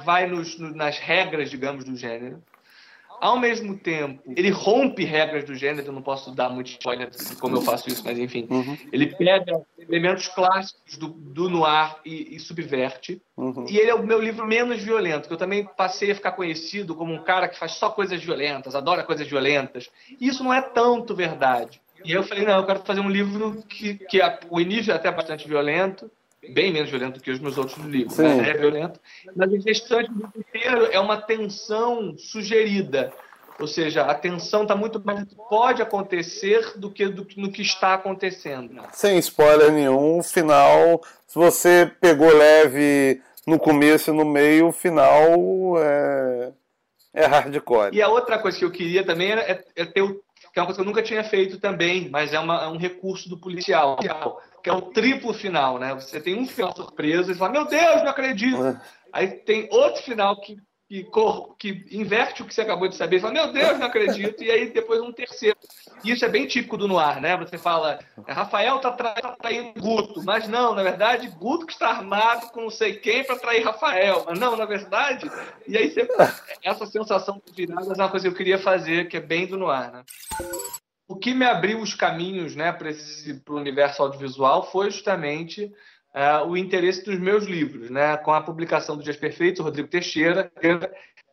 vai 0.03 0.27
nos, 0.27 0.57
nas 0.57 0.97
regras, 0.97 1.49
digamos, 1.49 1.83
do 1.83 1.95
gênero 1.95 2.41
ao 3.19 3.39
mesmo 3.39 3.77
tempo, 3.77 4.21
ele 4.35 4.49
rompe 4.49 5.03
regras 5.03 5.43
do 5.43 5.55
gênero, 5.55 5.87
eu 5.87 5.93
não 5.93 6.01
posso 6.01 6.31
dar 6.31 6.49
muito 6.49 6.67
spoiler 6.71 7.09
de 7.09 7.35
como 7.37 7.57
eu 7.57 7.61
faço 7.61 7.89
isso, 7.89 8.03
mas 8.05 8.17
enfim. 8.17 8.47
Uhum. 8.49 8.77
Ele 8.91 9.07
pega 9.07 9.61
elementos 9.79 10.27
clássicos 10.27 10.97
do, 10.97 11.07
do 11.07 11.49
noir 11.49 11.95
e, 12.05 12.35
e 12.35 12.39
subverte. 12.39 13.21
Uhum. 13.35 13.65
E 13.69 13.77
ele 13.77 13.89
é 13.89 13.95
o 13.95 14.05
meu 14.05 14.19
livro 14.19 14.45
menos 14.45 14.81
violento, 14.81 15.27
que 15.27 15.33
eu 15.33 15.37
também 15.37 15.67
passei 15.77 16.11
a 16.11 16.15
ficar 16.15 16.33
conhecido 16.33 16.95
como 16.95 17.13
um 17.13 17.23
cara 17.23 17.47
que 17.47 17.57
faz 17.57 17.73
só 17.73 17.89
coisas 17.89 18.23
violentas, 18.23 18.75
adora 18.75 19.03
coisas 19.03 19.27
violentas. 19.27 19.89
E 20.19 20.27
isso 20.27 20.43
não 20.43 20.53
é 20.53 20.61
tanto 20.61 21.15
verdade. 21.15 21.81
E 22.05 22.11
eu 22.11 22.23
falei, 22.23 22.45
não, 22.45 22.57
eu 22.57 22.65
quero 22.65 22.79
fazer 22.81 22.99
um 22.99 23.09
livro 23.09 23.63
que, 23.67 23.95
que 23.95 24.21
a, 24.21 24.39
o 24.49 24.61
início 24.61 24.91
é 24.91 24.95
até 24.95 25.11
bastante 25.11 25.47
violento, 25.47 26.09
bem 26.51 26.71
menos 26.71 26.89
violento 26.89 27.21
que 27.21 27.31
os 27.31 27.39
meus 27.39 27.57
outros 27.57 27.77
livros, 27.85 28.17
né? 28.17 28.49
é 28.49 28.53
violento, 28.53 28.99
mas 29.35 29.51
o 29.51 29.61
restante 29.61 30.11
do 30.11 30.31
inteiro 30.35 30.87
é 30.91 30.99
uma 30.99 31.17
tensão 31.21 32.17
sugerida. 32.17 33.11
Ou 33.59 33.65
seja, 33.65 34.03
a 34.03 34.13
tensão 34.13 34.61
está 34.61 34.75
muito 34.75 35.03
mais 35.03 35.21
no 35.21 35.25
que 35.25 35.35
pode 35.35 35.81
acontecer 35.81 36.77
do 36.77 36.91
que 36.91 37.07
do, 37.07 37.25
no 37.37 37.51
que 37.51 37.63
está 37.63 37.95
acontecendo. 37.95 38.83
Sem 38.91 39.17
spoiler 39.17 39.71
nenhum, 39.71 40.21
final, 40.21 41.01
se 41.25 41.35
você 41.35 41.91
pegou 41.99 42.31
leve 42.31 43.19
no 43.47 43.57
começo 43.57 44.11
e 44.11 44.13
no 44.13 44.25
meio, 44.25 44.67
o 44.67 44.71
final 44.71 45.75
é, 45.79 46.51
é 47.13 47.25
hardcore. 47.25 47.95
E 47.95 48.01
a 48.01 48.09
outra 48.09 48.37
coisa 48.37 48.59
que 48.59 48.65
eu 48.65 48.71
queria 48.71 49.03
também 49.03 49.31
era 49.31 49.41
é, 49.41 49.63
é 49.75 49.85
ter 49.85 50.03
o 50.03 50.21
que 50.57 50.59
é 50.59 50.63
uma 50.63 50.67
coisa 50.67 50.77
que 50.77 50.81
eu 50.81 50.85
nunca 50.85 51.03
tinha 51.03 51.23
feito 51.23 51.59
também, 51.59 52.09
mas 52.09 52.33
é, 52.33 52.39
uma, 52.39 52.63
é 52.63 52.67
um 52.67 52.77
recurso 52.77 53.29
do 53.29 53.37
policial 53.37 53.95
que 54.63 54.69
é 54.69 54.73
o 54.73 54.81
triplo 54.81 55.33
final, 55.33 55.79
né? 55.79 55.93
Você 55.93 56.19
tem 56.19 56.37
um 56.37 56.47
final 56.47 56.75
surpresa 56.75 57.31
e 57.31 57.35
fala, 57.35 57.51
meu 57.51 57.65
Deus, 57.65 58.01
não 58.01 58.09
acredito. 58.09 58.65
É. 58.65 58.81
Aí 59.13 59.27
tem 59.27 59.67
outro 59.71 60.03
final 60.03 60.39
que, 60.41 60.57
que, 60.87 61.05
que 61.57 61.87
inverte 61.91 62.41
o 62.41 62.45
que 62.45 62.53
você 62.53 62.61
acabou 62.61 62.87
de 62.87 62.95
saber 62.95 63.17
e 63.17 63.19
fala, 63.19 63.33
meu 63.33 63.51
Deus, 63.51 63.79
não 63.79 63.87
acredito. 63.87 64.43
E 64.43 64.51
aí 64.51 64.69
depois 64.69 65.01
um 65.01 65.11
terceiro. 65.11 65.57
E 66.03 66.11
isso 66.11 66.25
é 66.25 66.29
bem 66.29 66.45
típico 66.47 66.77
do 66.77 66.87
noir, 66.87 67.19
né? 67.21 67.35
Você 67.37 67.57
fala, 67.57 67.99
Rafael 68.27 68.79
tá, 68.79 68.91
tra 68.91 69.13
tá 69.13 69.35
traindo 69.39 69.79
Guto. 69.79 70.23
Mas 70.23 70.47
não, 70.47 70.75
na 70.75 70.83
verdade, 70.83 71.27
Guto 71.29 71.65
que 71.65 71.73
está 71.73 71.89
armado 71.89 72.47
com 72.47 72.61
não 72.61 72.69
sei 72.69 72.95
quem 72.95 73.23
para 73.23 73.39
trair 73.39 73.63
Rafael. 73.63 74.25
Mas 74.27 74.39
não, 74.39 74.55
na 74.55 74.65
verdade. 74.65 75.29
E 75.67 75.77
aí 75.77 75.89
você, 75.89 76.07
essa 76.63 76.85
sensação 76.85 77.41
de 77.45 77.53
virada 77.53 77.93
é 77.93 77.95
uma 77.95 78.09
coisa 78.09 78.27
que 78.27 78.33
eu 78.33 78.37
queria 78.37 78.59
fazer, 78.59 79.07
que 79.07 79.17
é 79.17 79.21
bem 79.21 79.47
do 79.47 79.57
noir, 79.57 79.91
né? 79.91 80.03
O 81.07 81.15
que 81.15 81.33
me 81.33 81.45
abriu 81.45 81.79
os 81.79 81.93
caminhos 81.93 82.55
né, 82.55 82.71
para 82.71 82.89
o 83.53 83.57
universo 83.57 84.03
audiovisual 84.03 84.69
foi 84.69 84.91
justamente 84.91 85.71
uh, 86.13 86.45
o 86.47 86.57
interesse 86.57 87.05
dos 87.05 87.17
meus 87.17 87.45
livros, 87.45 87.89
né, 87.89 88.17
com 88.17 88.33
a 88.33 88.41
publicação 88.41 88.97
do 88.97 89.03
Dias 89.03 89.15
Perfeitos, 89.15 89.63
Rodrigo 89.63 89.87
Teixeira, 89.87 90.51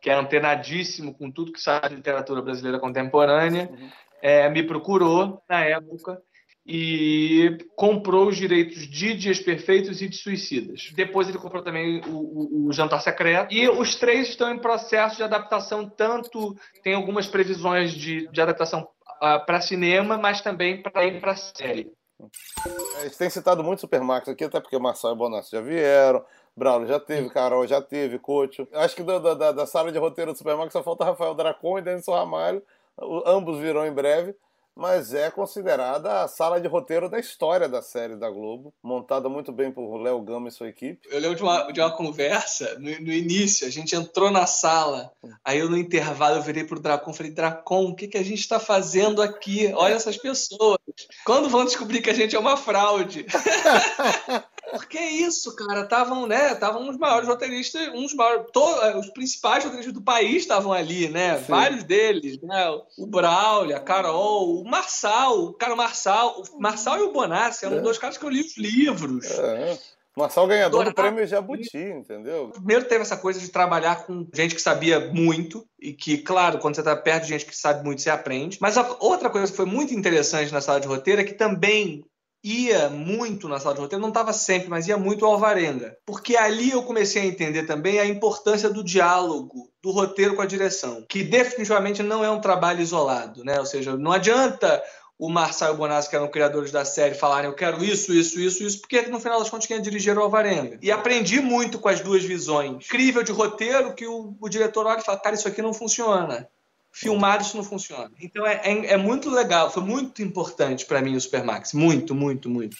que 0.01 0.09
é 0.09 0.13
antenadíssimo 0.13 1.13
com 1.13 1.29
tudo 1.29 1.51
que 1.51 1.59
sai 1.59 1.89
de 1.89 1.95
literatura 1.95 2.41
brasileira 2.41 2.79
contemporânea, 2.79 3.69
uhum. 3.69 3.89
é, 4.21 4.49
me 4.49 4.63
procurou 4.63 5.41
na 5.49 5.65
época 5.65 6.21
e 6.67 7.59
comprou 7.75 8.27
os 8.27 8.37
direitos 8.37 8.87
de 8.87 9.13
Dias 9.13 9.39
Perfeitos 9.39 10.01
e 10.01 10.07
de 10.07 10.17
Suicidas. 10.17 10.91
Depois 10.95 11.29
ele 11.29 11.37
comprou 11.37 11.61
também 11.61 12.01
o, 12.07 12.15
o, 12.15 12.67
o, 12.67 12.73
Jantar 12.73 13.01
Secreto. 13.01 13.53
E 13.53 13.69
os 13.69 13.95
três 13.95 14.29
estão 14.29 14.51
em 14.51 14.57
processo 14.57 15.17
de 15.17 15.23
adaptação, 15.23 15.87
tanto 15.87 16.55
tem 16.81 16.95
algumas 16.95 17.27
previsões 17.27 17.91
de, 17.91 18.27
de 18.29 18.41
adaptação 18.41 18.87
uh, 19.25 19.45
para 19.45 19.61
cinema, 19.61 20.17
mas 20.17 20.41
também 20.41 20.81
para 20.81 21.05
ir 21.05 21.19
para 21.19 21.35
série. 21.35 21.91
A 22.97 23.03
gente 23.03 23.17
tem 23.17 23.29
citado 23.29 23.63
muito 23.63 23.79
Supermax 23.79 24.29
aqui, 24.29 24.43
até 24.45 24.59
porque 24.59 24.77
Marcel 24.79 25.11
e 25.11 25.15
Bonassi 25.15 25.51
já 25.51 25.61
vieram, 25.61 26.23
Braulio 26.55 26.87
já 26.87 26.99
teve, 26.99 27.29
Carol 27.29 27.67
já 27.67 27.81
teve, 27.81 28.19
Coach. 28.19 28.65
Acho 28.73 28.95
que 28.95 29.03
da, 29.03 29.19
da, 29.19 29.51
da, 29.51 29.65
sala 29.65 29.91
de 29.91 29.97
roteiro 29.97 30.31
do 30.31 30.37
Supermax 30.37 30.71
só 30.71 30.81
falta 30.81 31.03
Rafael 31.03 31.33
Dracon 31.33 31.79
e 31.79 31.81
Denison 31.81 32.13
Ramalho. 32.13 32.63
Ambos 33.25 33.59
virão 33.59 33.85
em 33.85 33.91
breve 33.91 34.33
mas 34.75 35.13
é 35.13 35.31
considerada 35.31 36.23
a 36.23 36.27
sala 36.27 36.59
de 36.59 36.67
roteiro 36.67 37.09
da 37.09 37.19
história 37.19 37.69
da 37.69 37.81
série 37.81 38.15
da 38.15 38.29
Globo, 38.29 38.73
montada 38.83 39.29
muito 39.29 39.51
bem 39.51 39.71
por 39.71 39.97
Léo 39.97 40.21
Gama 40.21 40.49
e 40.49 40.51
sua 40.51 40.67
equipe. 40.67 41.07
Eu 41.09 41.19
lembro 41.19 41.37
de 41.37 41.43
uma, 41.43 41.71
de 41.71 41.79
uma 41.79 41.91
conversa 41.91 42.77
no, 42.79 42.89
no, 43.01 43.13
início, 43.13 43.65
a 43.65 43.69
gente 43.69 43.95
entrou 43.95 44.29
na 44.29 44.45
sala, 44.45 45.11
aí 45.43 45.59
eu 45.59 45.69
no 45.69 45.77
intervalo 45.77 46.35
eu 46.35 46.41
virei 46.41 46.63
pro 46.63 46.79
Dracon 46.79 47.11
e 47.11 47.15
falei, 47.15 47.31
Dracon, 47.31 47.85
o 47.85 47.95
que, 47.95 48.07
que 48.07 48.17
a 48.17 48.23
gente 48.23 48.39
está 48.39 48.59
fazendo 48.59 49.21
aqui? 49.21 49.71
Olha 49.75 49.93
essas 49.93 50.17
pessoas. 50.17 50.79
Quando 51.25 51.49
vão 51.49 51.65
descobrir 51.65 52.01
que 52.01 52.09
a 52.09 52.13
gente 52.13 52.35
é 52.35 52.39
uma 52.39 52.57
fraude? 52.57 53.25
Porque 54.71 54.97
é 54.97 55.09
isso, 55.09 55.55
cara, 55.55 55.81
estavam, 55.81 56.27
né, 56.27 56.53
estavam 56.53 56.89
os 56.89 56.97
maiores 56.97 57.27
roteiristas, 57.27 57.87
uns 57.89 58.13
maiores, 58.13 58.47
todos, 58.51 58.83
é, 58.83 58.97
os 58.97 59.09
principais 59.09 59.63
roteiristas 59.63 59.93
do 59.93 60.01
país 60.01 60.37
estavam 60.37 60.73
ali, 60.73 61.09
né? 61.09 61.37
Sim. 61.39 61.45
Vários 61.47 61.83
deles, 61.83 62.41
né? 62.41 62.69
O 62.97 63.05
Braulio, 63.05 63.75
a 63.75 63.79
Carol, 63.79 64.61
o 64.61 64.65
Marçal, 64.65 65.45
o 65.45 65.53
cara 65.53 65.75
Marçal, 65.75 66.41
o 66.51 66.59
Marçal 66.59 66.99
e 66.99 67.03
o 67.03 67.11
Bonassi 67.11 67.65
eram 67.65 67.77
é. 67.77 67.81
dois 67.81 67.97
caras 67.97 68.17
que 68.17 68.25
eu 68.25 68.29
li 68.29 68.41
os 68.41 68.57
livros. 68.57 69.29
É. 69.31 69.77
Marçal 70.15 70.47
ganhador 70.47 70.85
do 70.85 70.93
prêmio 70.93 71.27
Jabuti, 71.27 71.77
entendeu? 71.77 72.49
Primeiro 72.53 72.85
teve 72.85 73.01
essa 73.01 73.17
coisa 73.17 73.37
de 73.37 73.49
trabalhar 73.49 74.05
com 74.05 74.25
gente 74.33 74.55
que 74.55 74.61
sabia 74.61 75.11
muito 75.11 75.67
e 75.77 75.91
que, 75.91 76.19
claro, 76.19 76.57
quando 76.59 76.75
você 76.75 76.81
está 76.81 76.95
perto 76.95 77.23
de 77.23 77.29
gente 77.29 77.45
que 77.45 77.55
sabe 77.55 77.83
muito, 77.83 78.01
você 78.01 78.09
aprende. 78.09 78.57
Mas 78.61 78.77
outra 78.99 79.29
coisa 79.29 79.51
que 79.51 79.57
foi 79.57 79.65
muito 79.65 79.93
interessante 79.93 80.53
na 80.53 80.61
sala 80.61 80.79
de 80.79 80.87
roteiro 80.87 81.19
é 81.19 81.25
que 81.25 81.33
também 81.33 82.05
ia 82.45 82.89
muito 82.89 83.47
na 83.47 83.59
sala 83.59 83.73
de 83.73 83.81
roteiro, 83.81 84.01
não 84.01 84.09
estava 84.09 84.31
sempre, 84.31 84.69
mas 84.69 84.87
ia 84.87 84.97
muito 84.97 85.25
ao 85.25 85.33
Alvarenga. 85.33 85.97
Porque 86.05 86.37
ali 86.37 86.69
eu 86.69 86.83
comecei 86.83 87.23
a 87.23 87.25
entender 87.25 87.63
também 87.65 87.99
a 87.99 88.05
importância 88.05 88.69
do 88.69 88.83
diálogo 88.83 89.71
do 89.81 89.89
roteiro 89.89 90.35
com 90.35 90.43
a 90.43 90.45
direção, 90.45 91.03
que 91.09 91.23
definitivamente 91.23 92.03
não 92.03 92.23
é 92.23 92.29
um 92.29 92.39
trabalho 92.39 92.81
isolado, 92.81 93.43
né? 93.43 93.59
Ou 93.59 93.65
seja, 93.65 93.97
não 93.97 94.11
adianta 94.11 94.81
o 95.17 95.29
Marçal 95.29 95.71
e 95.71 95.73
o 95.73 95.77
Bonassi, 95.77 96.09
que 96.09 96.15
eram 96.15 96.27
criadores 96.27 96.71
da 96.71 96.83
série, 96.83 97.15
falarem 97.15 97.49
eu 97.49 97.55
quero 97.55 97.83
isso, 97.83 98.13
isso, 98.13 98.39
isso, 98.39 98.63
isso, 98.63 98.81
porque 98.81 99.01
no 99.03 99.19
final 99.19 99.39
das 99.39 99.49
contas 99.49 99.65
quem 99.65 99.81
dirigiram 99.81 100.21
o 100.21 100.25
Alvarenga. 100.25 100.77
E 100.81 100.91
aprendi 100.91 101.39
muito 101.39 101.79
com 101.79 101.87
as 101.87 102.01
duas 102.01 102.23
visões. 102.23 102.85
Incrível 102.85 103.23
de 103.23 103.31
roteiro 103.31 103.93
que 103.95 104.05
o, 104.05 104.35
o 104.39 104.49
diretor 104.49 104.85
olha 104.85 104.99
e 104.99 105.03
fala, 105.03 105.19
cara, 105.19 105.35
isso 105.35 105.47
aqui 105.47 105.61
não 105.61 105.73
funciona. 105.73 106.47
Filmado 106.97 107.43
isso 107.43 107.57
não 107.57 107.63
funciona. 107.63 108.09
Então 108.21 108.47
é, 108.47 108.61
é, 108.63 108.93
é 108.93 108.97
muito 108.97 109.29
legal, 109.29 109.69
foi 109.69 109.83
muito 109.83 110.21
importante 110.21 110.85
para 110.85 111.01
mim 111.01 111.17
o 111.17 111.19
Supermax. 111.19 111.73
Muito, 111.73 112.15
muito, 112.15 112.49
muito. 112.49 112.77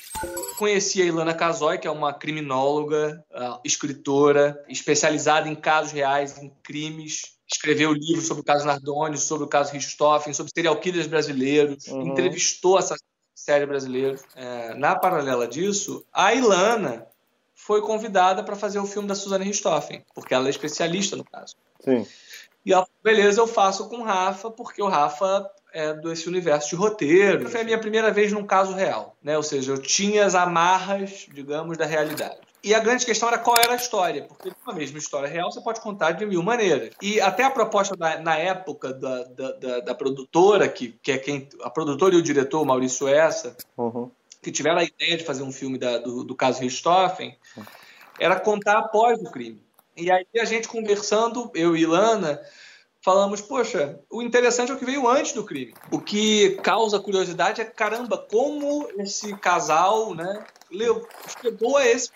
Conheci 0.58 1.02
a 1.02 1.06
Ilana 1.06 1.34
Casoy, 1.34 1.78
que 1.78 1.86
é 1.86 1.92
uma 1.92 2.14
criminóloga, 2.14 3.22
uh, 3.30 3.60
escritora, 3.66 4.64
especializada 4.70 5.50
em 5.50 5.56
casos 5.56 5.92
reais, 5.92 6.38
em 6.38 6.50
crimes 6.64 7.36
escreveu 7.46 7.94
livro 7.94 8.22
sobre 8.22 8.42
o 8.42 8.46
caso 8.46 8.66
Nardoni, 8.66 9.18
sobre 9.18 9.44
o 9.44 9.50
caso 9.50 9.74
Richthofen, 9.74 10.34
sobre 10.34 10.52
serial 10.56 10.80
killers 10.80 11.08
brasileiros, 11.08 11.86
uhum. 11.88 12.08
entrevistou 12.08 12.80
essa 12.80 12.96
série 13.36 13.66
brasileira. 13.66 14.18
É, 14.36 14.74
na 14.76 14.96
paralela 14.96 15.48
disso, 15.48 16.06
a 16.12 16.34
Ilana 16.34 17.06
foi 17.54 17.82
convidada 17.82 18.44
para 18.44 18.56
fazer 18.56 18.80
o 18.80 18.86
filme 18.86 19.08
da 19.08 19.14
Suzane 19.14 19.46
Richthofen, 19.46 20.04
porque 20.16 20.34
ela 20.34 20.48
é 20.48 20.50
especialista 20.50 21.16
no 21.16 21.24
caso. 21.24 21.56
Sim. 21.82 22.08
E 22.66 22.74
ela 22.74 22.86
falou, 22.86 23.00
beleza, 23.04 23.40
eu 23.40 23.48
faço 23.48 23.88
com 23.88 23.98
o 23.98 24.04
Rafa, 24.04 24.50
porque 24.50 24.82
o 24.82 24.88
Rafa 24.88 25.50
é 25.72 25.94
desse 25.94 26.28
universo 26.28 26.70
de 26.70 26.76
roteiro. 26.76 27.50
Foi 27.50 27.62
a 27.62 27.64
minha 27.64 27.78
primeira 27.78 28.12
vez 28.12 28.32
num 28.32 28.46
caso 28.46 28.74
real, 28.74 29.16
né? 29.22 29.38
Ou 29.38 29.44
seja, 29.44 29.74
eu 29.74 29.78
tinha 29.78 30.26
as 30.26 30.34
amarras, 30.34 31.28
digamos, 31.32 31.78
da 31.78 31.86
realidade. 31.86 32.38
E 32.64 32.74
a 32.74 32.80
grande 32.80 33.06
questão 33.06 33.30
era 33.30 33.38
qual 33.38 33.58
era 33.58 33.74
a 33.74 33.76
história, 33.76 34.24
porque 34.24 34.52
uma 34.66 34.74
mesma 34.74 34.98
história 34.98 35.30
real 35.30 35.52
você 35.52 35.62
pode 35.62 35.82
contar 35.82 36.14
de 36.14 36.26
mil 36.26 36.42
maneiras. 36.42 36.90
E 37.00 37.22
até 37.22 37.44
a 37.44 37.52
proposta 37.52 37.96
da, 37.96 38.20
na 38.20 38.36
época 38.38 38.92
da, 38.92 39.24
da, 39.26 39.52
da, 39.52 39.80
da, 39.82 39.94
produtora, 39.94 40.68
que, 40.68 40.98
que 41.04 41.12
é 41.12 41.18
quem. 41.20 41.48
A 41.62 41.70
produtora 41.70 42.16
e 42.16 42.18
o 42.18 42.24
diretor, 42.24 42.66
Maurício 42.66 43.08
Essa, 43.08 43.56
uhum. 43.78 44.10
que 44.42 44.52
tiveram 44.52 44.80
a 44.80 44.84
ideia 44.84 45.18
de 45.18 45.24
fazer 45.24 45.44
um 45.44 45.52
filme 45.52 45.78
do, 45.78 46.24
do 46.24 46.36
caso 46.36 46.62
Richthofen, 46.62 47.38
era 48.20 48.40
contar 48.40 48.80
após 48.80 49.22
o 49.22 49.30
crime. 49.30 49.65
E 49.98 50.12
aí 50.12 50.26
a 50.40 50.46
gente 50.46 50.68
conversando, 50.68 51.50
eu 51.54 51.76
e 51.76 51.82
Ilana, 51.82 52.42
falamos, 53.02 53.40
poxa, 53.42 54.00
o 54.10 54.22
interessante 54.22 54.72
é 54.72 54.76
o 54.76 54.78
que 54.78 54.86
veio 54.86 55.08
antes 55.08 55.32
do 55.32 55.46
crime. 55.46 55.74
O 55.92 56.00
que 56.00 56.52
causa 56.64 57.00
curiosidade 57.00 57.62
é, 57.62 57.66
caramba, 57.66 58.18
como 58.18 58.90
esse 58.98 59.36
casal, 59.38 60.14
né, 60.14 60.46
chegou 61.42 61.78
a 61.78 61.86
esse 61.86 62.10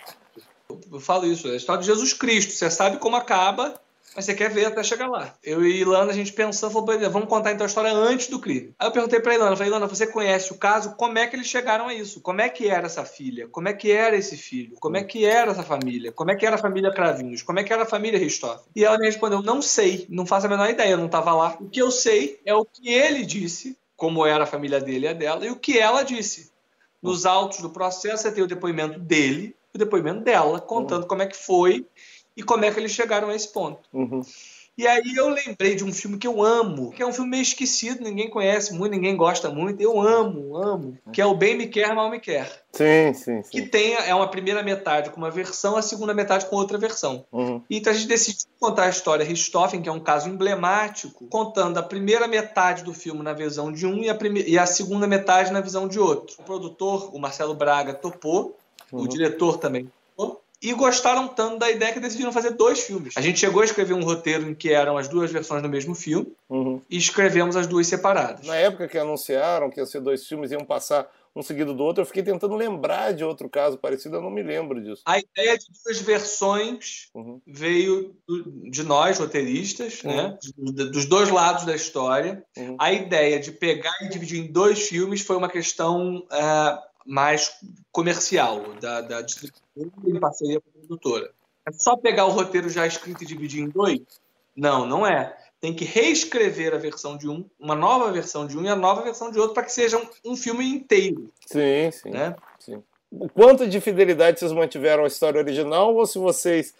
eu 0.90 1.00
falo 1.00 1.26
isso, 1.26 1.48
é 1.48 1.52
a 1.52 1.56
história 1.56 1.80
de 1.80 1.86
Jesus 1.86 2.12
Cristo. 2.12 2.52
Você 2.52 2.70
sabe 2.70 2.98
como 2.98 3.16
acaba, 3.16 3.80
mas 4.14 4.24
você 4.24 4.34
quer 4.34 4.50
ver 4.50 4.66
até 4.66 4.82
chegar 4.82 5.08
lá. 5.08 5.34
Eu 5.42 5.64
e 5.64 5.80
Ilana, 5.80 6.10
a 6.10 6.14
gente 6.14 6.32
pensando, 6.32 6.72
falou, 6.72 7.10
vamos 7.10 7.28
contar 7.28 7.52
então 7.52 7.64
a 7.64 7.68
história 7.68 7.92
antes 7.92 8.26
do 8.28 8.40
crime. 8.40 8.74
Aí 8.78 8.88
eu 8.88 8.92
perguntei 8.92 9.20
pra 9.20 9.34
Ilana, 9.34 9.56
falei, 9.56 9.70
Ilana, 9.70 9.86
você 9.86 10.06
conhece 10.06 10.52
o 10.52 10.58
caso? 10.58 10.94
Como 10.96 11.18
é 11.18 11.26
que 11.26 11.36
eles 11.36 11.46
chegaram 11.46 11.86
a 11.86 11.94
isso? 11.94 12.20
Como 12.20 12.40
é 12.40 12.48
que 12.48 12.68
era 12.68 12.86
essa 12.86 13.04
filha? 13.04 13.46
Como 13.48 13.68
é 13.68 13.72
que 13.72 13.90
era 13.90 14.16
esse 14.16 14.36
filho? 14.36 14.76
Como 14.80 14.96
é 14.96 15.04
que 15.04 15.24
era 15.24 15.52
essa 15.52 15.62
família? 15.62 16.10
Como 16.12 16.30
é 16.30 16.36
que 16.36 16.44
era 16.44 16.56
a 16.56 16.58
família 16.58 16.92
Cravinhos? 16.92 17.42
Como 17.42 17.58
é 17.58 17.64
que 17.64 17.72
era 17.72 17.84
a 17.84 17.86
família 17.86 18.18
Ristoff? 18.18 18.64
E 18.74 18.84
ela 18.84 18.98
me 18.98 19.06
respondeu, 19.06 19.42
não 19.42 19.62
sei, 19.62 20.06
não 20.08 20.26
faço 20.26 20.46
a 20.46 20.50
menor 20.50 20.68
ideia, 20.68 20.90
eu 20.90 20.98
não 20.98 21.06
estava 21.06 21.32
lá. 21.34 21.56
O 21.60 21.68
que 21.68 21.80
eu 21.80 21.90
sei 21.90 22.40
é 22.44 22.54
o 22.54 22.64
que 22.64 22.88
ele 22.88 23.24
disse, 23.24 23.78
como 23.96 24.26
era 24.26 24.44
a 24.44 24.46
família 24.46 24.80
dele 24.80 25.06
e 25.06 25.08
a 25.08 25.12
dela, 25.12 25.46
e 25.46 25.50
o 25.50 25.56
que 25.56 25.78
ela 25.78 26.02
disse. 26.02 26.50
Nos 27.02 27.24
autos 27.24 27.60
do 27.60 27.70
processo, 27.70 28.24
você 28.24 28.32
tem 28.32 28.42
o 28.42 28.48
depoimento 28.48 28.98
dele, 28.98 29.56
o 29.74 29.78
depoimento 29.78 30.20
dela, 30.20 30.60
contando 30.60 31.06
como 31.06 31.22
é 31.22 31.26
que 31.26 31.36
foi 31.36 31.86
e 32.36 32.42
como 32.42 32.64
é 32.64 32.70
que 32.70 32.78
eles 32.78 32.92
chegaram 32.92 33.28
a 33.28 33.34
esse 33.34 33.52
ponto. 33.52 33.80
Uhum. 33.92 34.22
E 34.80 34.86
aí 34.86 35.14
eu 35.14 35.28
lembrei 35.28 35.74
de 35.74 35.84
um 35.84 35.92
filme 35.92 36.16
que 36.16 36.26
eu 36.26 36.42
amo, 36.42 36.90
que 36.90 37.02
é 37.02 37.06
um 37.06 37.12
filme 37.12 37.32
meio 37.32 37.42
esquecido, 37.42 38.02
ninguém 38.02 38.30
conhece 38.30 38.72
muito, 38.72 38.92
ninguém 38.92 39.14
gosta 39.14 39.50
muito, 39.50 39.78
eu 39.82 40.00
amo, 40.00 40.56
amo, 40.56 40.96
que 41.12 41.20
é 41.20 41.26
o 41.26 41.34
Bem 41.34 41.54
Me 41.54 41.66
Quer, 41.66 41.94
Mal 41.94 42.08
Me 42.08 42.18
Quer. 42.18 42.50
Sim, 42.72 43.12
sim, 43.12 43.42
sim. 43.42 43.50
Que 43.50 43.62
tem 43.62 43.92
é 43.92 44.14
uma 44.14 44.28
primeira 44.28 44.62
metade 44.62 45.10
com 45.10 45.18
uma 45.18 45.30
versão, 45.30 45.76
a 45.76 45.82
segunda 45.82 46.14
metade 46.14 46.46
com 46.46 46.56
outra 46.56 46.78
versão. 46.78 47.26
Uhum. 47.30 47.60
Então 47.68 47.92
a 47.92 47.94
gente 47.94 48.08
decidiu 48.08 48.48
contar 48.58 48.84
a 48.84 48.88
história 48.88 49.22
Richthofen, 49.22 49.82
que 49.82 49.88
é 49.90 49.92
um 49.92 50.00
caso 50.00 50.30
emblemático, 50.30 51.26
contando 51.26 51.76
a 51.76 51.82
primeira 51.82 52.26
metade 52.26 52.82
do 52.82 52.94
filme 52.94 53.22
na 53.22 53.34
visão 53.34 53.70
de 53.70 53.86
um 53.86 53.98
e 54.02 54.08
a, 54.08 54.16
e 54.46 54.58
a 54.58 54.64
segunda 54.64 55.06
metade 55.06 55.52
na 55.52 55.60
visão 55.60 55.86
de 55.86 55.98
outro. 55.98 56.36
O 56.38 56.42
produtor, 56.42 57.14
o 57.14 57.18
Marcelo 57.18 57.54
Braga, 57.54 57.92
topou, 57.92 58.56
uhum. 58.90 59.02
o 59.02 59.08
diretor 59.08 59.58
também 59.58 59.90
e 60.62 60.72
gostaram 60.74 61.28
tanto 61.28 61.58
da 61.58 61.70
ideia 61.70 61.92
que 61.92 62.00
decidiram 62.00 62.32
fazer 62.32 62.50
dois 62.50 62.80
filmes. 62.80 63.14
A 63.16 63.20
gente 63.20 63.38
chegou 63.38 63.62
a 63.62 63.64
escrever 63.64 63.94
um 63.94 64.04
roteiro 64.04 64.48
em 64.48 64.54
que 64.54 64.72
eram 64.72 64.98
as 64.98 65.08
duas 65.08 65.30
versões 65.30 65.62
do 65.62 65.68
mesmo 65.68 65.94
filme 65.94 66.32
uhum. 66.48 66.80
e 66.88 66.96
escrevemos 66.96 67.56
as 67.56 67.66
duas 67.66 67.86
separadas. 67.86 68.46
Na 68.46 68.56
época 68.56 68.86
que 68.86 68.98
anunciaram 68.98 69.70
que 69.70 69.80
ia 69.80 69.86
ser 69.86 70.00
dois 70.00 70.26
filmes, 70.26 70.50
iam 70.50 70.64
passar 70.64 71.10
um 71.34 71.42
seguido 71.42 71.72
do 71.72 71.84
outro, 71.84 72.02
eu 72.02 72.06
fiquei 72.06 72.22
tentando 72.22 72.56
lembrar 72.56 73.12
de 73.12 73.22
outro 73.22 73.48
caso 73.48 73.78
parecido, 73.78 74.16
eu 74.16 74.22
não 74.22 74.30
me 74.30 74.42
lembro 74.42 74.82
disso. 74.82 75.02
A 75.06 75.18
ideia 75.18 75.56
de 75.56 75.66
duas 75.84 76.00
versões 76.00 77.08
uhum. 77.14 77.40
veio 77.46 78.16
de 78.68 78.82
nós, 78.82 79.18
roteiristas, 79.18 80.02
uhum. 80.02 80.16
né? 80.16 80.38
dos 80.58 81.06
dois 81.06 81.30
lados 81.30 81.64
da 81.64 81.74
história. 81.74 82.44
Uhum. 82.56 82.76
A 82.80 82.92
ideia 82.92 83.38
de 83.38 83.52
pegar 83.52 83.94
e 84.02 84.08
dividir 84.08 84.40
em 84.40 84.50
dois 84.50 84.88
filmes 84.88 85.20
foi 85.20 85.36
uma 85.36 85.48
questão 85.48 86.18
uh, 86.18 86.89
mais 87.06 87.52
comercial, 87.90 88.74
da, 88.80 89.00
da 89.00 89.22
distribuição 89.22 89.92
em 90.06 90.20
parceria 90.20 90.60
com 90.60 90.68
a 90.68 90.72
produtora. 90.72 91.32
É 91.66 91.72
só 91.72 91.96
pegar 91.96 92.26
o 92.26 92.30
roteiro 92.30 92.68
já 92.68 92.86
escrito 92.86 93.22
e 93.22 93.26
dividir 93.26 93.62
em 93.62 93.68
dois? 93.68 94.00
Não, 94.56 94.86
não 94.86 95.06
é. 95.06 95.36
Tem 95.60 95.74
que 95.74 95.84
reescrever 95.84 96.74
a 96.74 96.78
versão 96.78 97.16
de 97.16 97.28
um, 97.28 97.44
uma 97.58 97.74
nova 97.74 98.10
versão 98.10 98.46
de 98.46 98.56
um 98.56 98.64
e 98.64 98.68
a 98.68 98.76
nova 98.76 99.02
versão 99.02 99.30
de 99.30 99.38
outro 99.38 99.54
para 99.54 99.64
que 99.64 99.72
seja 99.72 99.98
um, 99.98 100.32
um, 100.32 100.36
filme 100.36 100.66
inteiro. 100.66 101.30
Sim, 101.46 101.90
sim, 101.92 102.10
né? 102.10 102.34
sim. 102.58 102.82
O 103.10 103.28
quanto 103.28 103.68
de 103.68 103.80
fidelidade 103.80 104.38
vocês 104.38 104.52
mantiveram 104.52 105.04
a 105.04 105.08
história 105.08 105.40
original 105.40 105.94
ou 105.94 106.06
se 106.06 106.18
vocês 106.18 106.74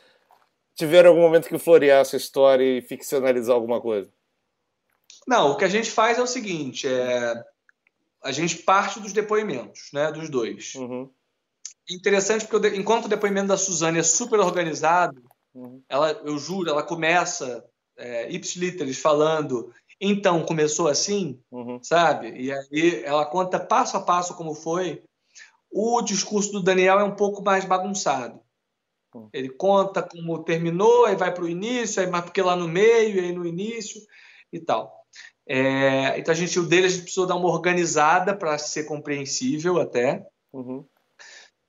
tiveram 0.75 1.11
algum 1.11 1.23
momento 1.23 1.49
que 1.49 1.59
florear 1.59 2.01
essa 2.01 2.17
história 2.17 2.65
e 2.65 2.81
ficcionalizar 2.81 3.55
alguma 3.55 3.81
coisa? 3.81 4.11
Não, 5.27 5.53
o 5.53 5.57
que 5.57 5.65
a 5.65 5.69
gente 5.69 5.91
faz 5.91 6.19
é 6.19 6.23
o 6.23 6.27
seguinte: 6.27 6.89
é, 6.89 7.45
a 8.23 8.33
gente 8.33 8.57
parte 8.59 9.01
dos 9.01 9.13
depoimentos, 9.13 9.91
né, 9.93 10.11
dos 10.13 10.29
dois. 10.29 10.75
Uhum. 10.75 11.11
Interessante 11.89 12.47
porque 12.47 12.69
enquanto 12.77 13.07
o 13.07 13.09
depoimento 13.09 13.49
da 13.49 13.57
Suzane 13.57 13.99
é 13.99 14.03
super 14.03 14.39
organizado, 14.41 15.23
uhum. 15.55 15.83
ela, 15.89 16.13
eu 16.25 16.39
juro, 16.39 16.71
ela 16.71 16.83
começa 16.83 17.65
é, 17.97 18.31
ipsiliteris 18.31 19.01
falando, 19.01 19.73
então 20.01 20.45
começou 20.45 20.89
assim, 20.89 21.41
uhum. 21.51 21.83
sabe? 21.83 22.33
E 22.41 22.53
aí 22.53 23.03
ela 23.05 23.27
conta 23.27 23.59
passo 23.59 23.97
a 23.97 24.01
passo 24.01 24.37
como 24.37 24.55
foi. 24.55 25.03
O 25.71 26.03
discurso 26.03 26.53
do 26.53 26.63
Daniel 26.63 27.01
é 27.01 27.05
um 27.05 27.15
pouco 27.15 27.43
mais 27.43 27.65
bagunçado. 27.65 28.41
Uhum. 29.15 29.29
Ele 29.33 29.49
conta 29.49 30.03
como 30.03 30.45
terminou, 30.45 31.07
aí 31.07 31.17
vai 31.17 31.33
para 31.33 31.45
o 31.45 31.49
início, 31.49 32.01
aí 32.01 32.09
mais 32.09 32.25
porque 32.25 32.43
lá 32.43 32.55
no 32.55 32.69
meio, 32.69 33.21
aí 33.21 33.33
no 33.33 33.47
início 33.47 34.01
e 34.53 34.61
tal. 34.61 35.00
É, 35.53 36.17
então 36.17 36.31
a 36.31 36.37
gente, 36.37 36.61
o 36.61 36.63
dele 36.63 36.87
a 36.87 36.89
gente 36.89 37.03
precisou 37.03 37.27
dar 37.27 37.35
uma 37.35 37.49
organizada 37.49 38.37
para 38.37 38.57
ser 38.57 38.85
compreensível 38.85 39.81
até. 39.81 40.25
Uhum. 40.53 40.85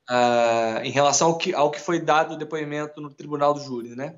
Uh, 0.08 0.84
em 0.84 0.91
relação 0.91 1.30
ao 1.30 1.38
que, 1.38 1.52
ao 1.52 1.72
que 1.72 1.80
foi 1.80 2.00
dado 2.00 2.36
o 2.36 2.38
depoimento 2.38 3.02
no 3.02 3.10
tribunal 3.12 3.56
do 3.56 3.60
júri, 3.60 3.96
né? 3.96 4.17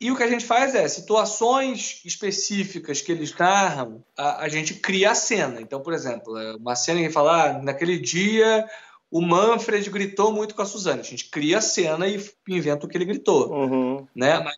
E 0.00 0.10
o 0.10 0.16
que 0.16 0.24
a 0.24 0.28
gente 0.28 0.44
faz 0.44 0.74
é, 0.74 0.88
situações 0.88 2.00
específicas 2.04 3.00
que 3.00 3.12
eles 3.12 3.32
narram, 3.36 4.04
a, 4.18 4.42
a 4.42 4.48
gente 4.48 4.74
cria 4.74 5.12
a 5.12 5.14
cena. 5.14 5.60
Então, 5.60 5.80
por 5.80 5.92
exemplo, 5.92 6.36
é 6.36 6.56
uma 6.56 6.74
cena 6.74 7.00
que 7.00 7.10
fala, 7.10 7.44
ah, 7.44 7.62
naquele 7.62 7.96
dia 7.96 8.68
o 9.08 9.20
Manfred 9.20 9.88
gritou 9.88 10.32
muito 10.32 10.52
com 10.52 10.62
a 10.62 10.66
Suzane. 10.66 11.00
A 11.00 11.04
gente 11.04 11.30
cria 11.30 11.58
a 11.58 11.62
cena 11.62 12.08
e 12.08 12.20
inventa 12.48 12.86
o 12.86 12.88
que 12.88 12.96
ele 12.96 13.04
gritou. 13.04 13.52
Uhum. 13.52 14.08
Né? 14.12 14.40
Mas 14.40 14.56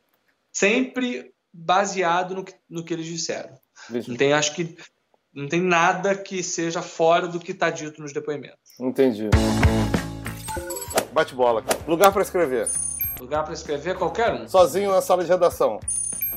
sempre 0.50 1.34
baseado 1.52 2.34
no 2.34 2.44
que, 2.44 2.54
no 2.70 2.82
que 2.82 2.94
eles 2.94 3.06
disseram. 3.06 3.58
Não 3.90 4.16
tem, 4.16 4.32
acho 4.32 4.54
que 4.54 4.76
não 5.34 5.48
tem 5.48 5.60
nada 5.60 6.14
que 6.14 6.42
seja 6.42 6.80
fora 6.80 7.28
do 7.28 7.38
que 7.38 7.52
está 7.52 7.70
dito 7.70 8.00
nos 8.00 8.12
depoimentos. 8.12 8.78
Entendi. 8.80 9.28
Bate 11.12 11.34
bola. 11.34 11.64
Lugar 11.86 12.12
para 12.12 12.22
escrever. 12.22 12.68
Lugar 13.20 13.44
para 13.44 13.54
escrever 13.54 13.96
qualquer 13.96 14.32
um. 14.32 14.48
Sozinho 14.48 14.90
na 14.90 15.00
sala 15.00 15.24
de 15.24 15.30
redação. 15.30 15.80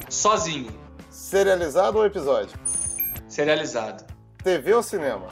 Sozinho. 0.10 0.72
Serializado 1.10 1.98
ou 1.98 2.06
episódio? 2.06 2.58
Serializado. 3.28 4.06
TV 4.44 4.74
ou 4.74 4.84
cinema? 4.84 5.28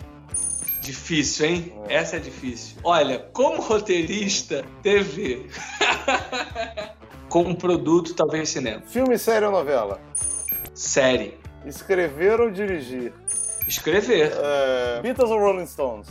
Difícil, 0.81 1.45
hein? 1.45 1.73
É. 1.87 1.95
Essa 1.95 2.17
é 2.17 2.19
difícil. 2.19 2.77
Olha, 2.83 3.19
como 3.33 3.61
roteirista, 3.61 4.63
TV. 4.81 5.47
como 7.27 7.55
produto, 7.55 8.13
talvez 8.13 8.49
cinema. 8.49 8.81
Filme, 8.85 9.17
série 9.17 9.45
ou 9.45 9.51
novela? 9.51 9.99
Série. 10.73 11.37
Escrever 11.67 12.39
ou 12.39 12.49
dirigir? 12.49 13.13
Escrever. 13.67 14.31
É... 14.33 15.01
Beatles 15.01 15.29
ou 15.29 15.39
Rolling 15.39 15.67
Stones? 15.67 16.07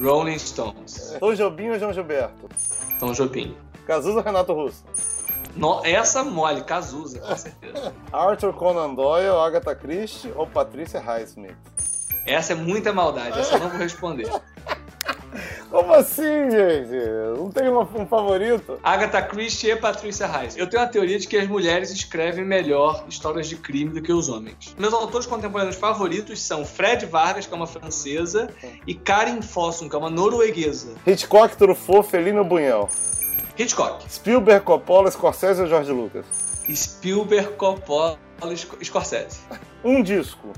Rolling 0.00 0.38
Stones. 0.38 1.16
Tom 1.18 1.34
Jobim 1.34 1.70
ou 1.70 1.78
João 1.78 1.92
Gilberto? 1.92 2.48
Tom 2.98 3.12
Jobim. 3.12 3.56
Cazuza 3.86 4.18
ou 4.18 4.24
Renato 4.24 4.52
Russo? 4.52 4.84
No, 5.56 5.84
essa 5.84 6.22
mole, 6.22 6.62
Cazuza, 6.62 7.18
com 7.18 7.36
certeza. 7.36 7.92
Arthur 8.12 8.52
Conan 8.52 8.94
Doyle, 8.94 9.36
Agatha 9.36 9.74
Christie 9.74 10.32
ou 10.36 10.46
Patrícia 10.46 11.00
Highsmith? 11.00 11.56
Essa 12.26 12.52
é 12.52 12.56
muita 12.56 12.92
maldade, 12.92 13.38
essa 13.38 13.54
eu 13.54 13.60
não 13.60 13.70
vou 13.70 13.78
responder. 13.78 14.28
Como 15.70 15.92
assim, 15.94 16.50
gente? 16.50 17.38
Não 17.38 17.48
tem 17.48 17.68
uma, 17.68 17.82
um 17.82 18.04
favorito? 18.04 18.80
Agatha 18.82 19.22
Christie 19.22 19.70
e 19.70 19.76
Patrícia 19.76 20.26
Reis. 20.26 20.56
Eu 20.56 20.68
tenho 20.68 20.82
a 20.82 20.86
teoria 20.86 21.16
de 21.16 21.28
que 21.28 21.36
as 21.36 21.46
mulheres 21.46 21.90
escrevem 21.92 22.44
melhor 22.44 23.04
histórias 23.08 23.48
de 23.48 23.54
crime 23.54 23.90
do 23.90 24.02
que 24.02 24.12
os 24.12 24.28
homens. 24.28 24.74
Meus 24.76 24.92
autores 24.92 25.26
contemporâneos 25.28 25.76
favoritos 25.76 26.42
são 26.42 26.64
Fred 26.64 27.06
Vargas, 27.06 27.46
que 27.46 27.54
é 27.54 27.56
uma 27.56 27.68
francesa, 27.68 28.50
e 28.84 28.94
Karin 28.94 29.40
Fossum, 29.40 29.88
que 29.88 29.94
é 29.94 29.98
uma 29.98 30.10
norueguesa. 30.10 30.94
Hitchcock, 31.06 31.56
Truffaut, 31.56 32.08
Felino 32.08 32.44
Bunhel. 32.44 32.88
Hitchcock. 33.56 34.04
Spielberg, 34.10 34.64
Coppola, 34.64 35.10
Scorsese 35.10 35.62
ou 35.62 35.68
George 35.68 35.92
Lucas? 35.92 36.26
Spielberg, 36.68 37.52
Coppola, 37.56 38.18
Scorsese. 38.82 39.40
Um 39.84 40.02
disco. 40.02 40.52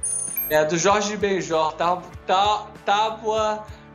É, 0.49 0.65
do 0.65 0.79
Jorge 0.79 1.17
Benjor, 1.17 1.73
Tábua 1.75 2.03
tá, 2.27 2.67
tá, 2.85 3.19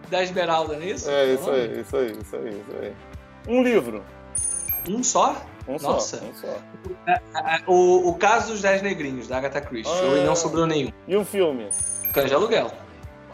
da 0.10 0.24
Esmeralda, 0.24 0.76
não 0.76 0.84
é 0.84 0.88
isso? 0.88 1.10
É, 1.10 1.34
isso 1.34 1.50
aí, 1.50 1.82
isso 1.82 1.98
aí, 1.98 2.12
isso 2.12 2.36
aí, 2.36 2.50
isso 2.50 2.72
aí. 2.82 2.94
Um 3.48 3.64
livro. 3.64 4.04
Um 4.88 5.04
só? 5.04 5.36
Um 5.68 5.78
Nossa. 5.78 6.18
só, 6.18 6.26
um 6.26 6.34
só. 6.34 7.72
O, 7.72 8.10
o 8.10 8.16
Caso 8.16 8.52
dos 8.52 8.62
Dez 8.62 8.82
Negrinhos, 8.82 9.28
da 9.28 9.38
Agatha 9.38 9.62
Christie. 9.62 9.92
Ah, 9.92 10.18
e 10.18 10.26
não 10.26 10.36
sobrou 10.36 10.66
nenhum. 10.66 10.92
E 11.08 11.18
um 11.18 11.26
filme? 11.26 11.70
Cães 12.14 12.30
de 12.30 12.36
Aluguel. 12.36 12.72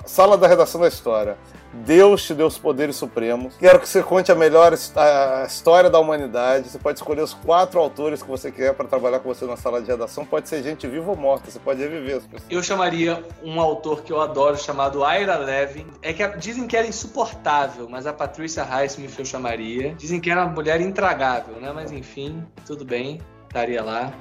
Sala 0.06 0.38
da 0.38 0.48
Redação 0.48 0.82
da 0.82 0.88
História. 0.88 1.38
Deus 1.74 2.24
te 2.24 2.34
deu 2.34 2.46
os 2.46 2.58
poderes 2.58 2.96
supremos. 2.96 3.56
Quero 3.58 3.80
que 3.80 3.90
você 3.90 4.04
conte 4.04 4.32
a 4.32 4.36
melhor 4.36 4.74
a 4.96 5.46
história 5.48 5.90
da 5.90 6.00
humanidade. 6.00 6.70
Você 6.70 6.78
pode 6.78 7.00
escolher 7.00 7.22
os 7.22 7.34
quatro 7.34 7.80
autores 7.80 8.22
que 8.22 8.30
você 8.30 8.52
quer 8.52 8.74
para 8.76 8.88
trabalhar 8.88 9.20
com 9.20 9.34
você 9.34 9.46
na 9.46 9.58
sala 9.58 9.82
de 9.82 9.88
redação. 9.88 10.26
Pode 10.26 10.48
ser 10.48 10.62
gente 10.62 10.86
viva 10.88 11.10
ou 11.10 11.18
morta. 11.18 11.50
Você 11.50 11.60
pode 11.60 11.82
reviver 11.82 12.18
as 12.18 12.26
pessoas. 12.26 12.52
Eu 12.52 12.62
chamaria 12.62 13.24
um 13.44 13.60
autor 13.60 14.04
que 14.04 14.14
eu 14.14 14.22
adoro, 14.22 14.56
chamado 14.56 15.00
Ira 15.04 15.38
Levin. 15.38 15.88
É 16.02 16.14
que 16.14 16.28
dizem 16.38 16.68
que 16.68 16.78
era 16.78 16.86
insuportável, 16.86 17.90
mas 17.90 18.06
a 18.06 18.14
Patricia 18.14 18.64
Highsmith 18.64 19.18
eu 19.18 19.26
chamaria. 19.26 19.96
Dizem 19.96 20.20
que 20.20 20.30
era 20.30 20.46
uma 20.46 20.54
mulher 20.54 20.80
intragável, 20.80 21.56
né? 21.60 21.72
Mas 21.74 21.92
enfim, 21.92 22.46
tudo 22.66 22.86
bem. 22.86 23.20
Estaria 23.48 23.84
lá. 23.84 24.14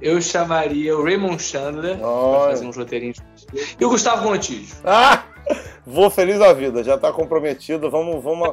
Eu 0.00 0.20
chamaria 0.20 0.96
o 0.96 1.02
Raymond 1.02 1.42
Chandler 1.42 1.96
para 1.96 2.50
fazer 2.50 2.66
uns 2.66 2.76
roteirinhos. 2.76 3.18
E 3.80 3.84
o 3.84 3.88
Gustavo 3.88 4.28
Montijo. 4.28 4.76
Ah! 4.84 5.24
Vou 5.86 6.10
feliz 6.10 6.40
da 6.40 6.52
vida, 6.52 6.82
já 6.82 6.98
tá 6.98 7.12
comprometido. 7.12 7.88
Vamos, 7.88 8.22
vamos, 8.22 8.50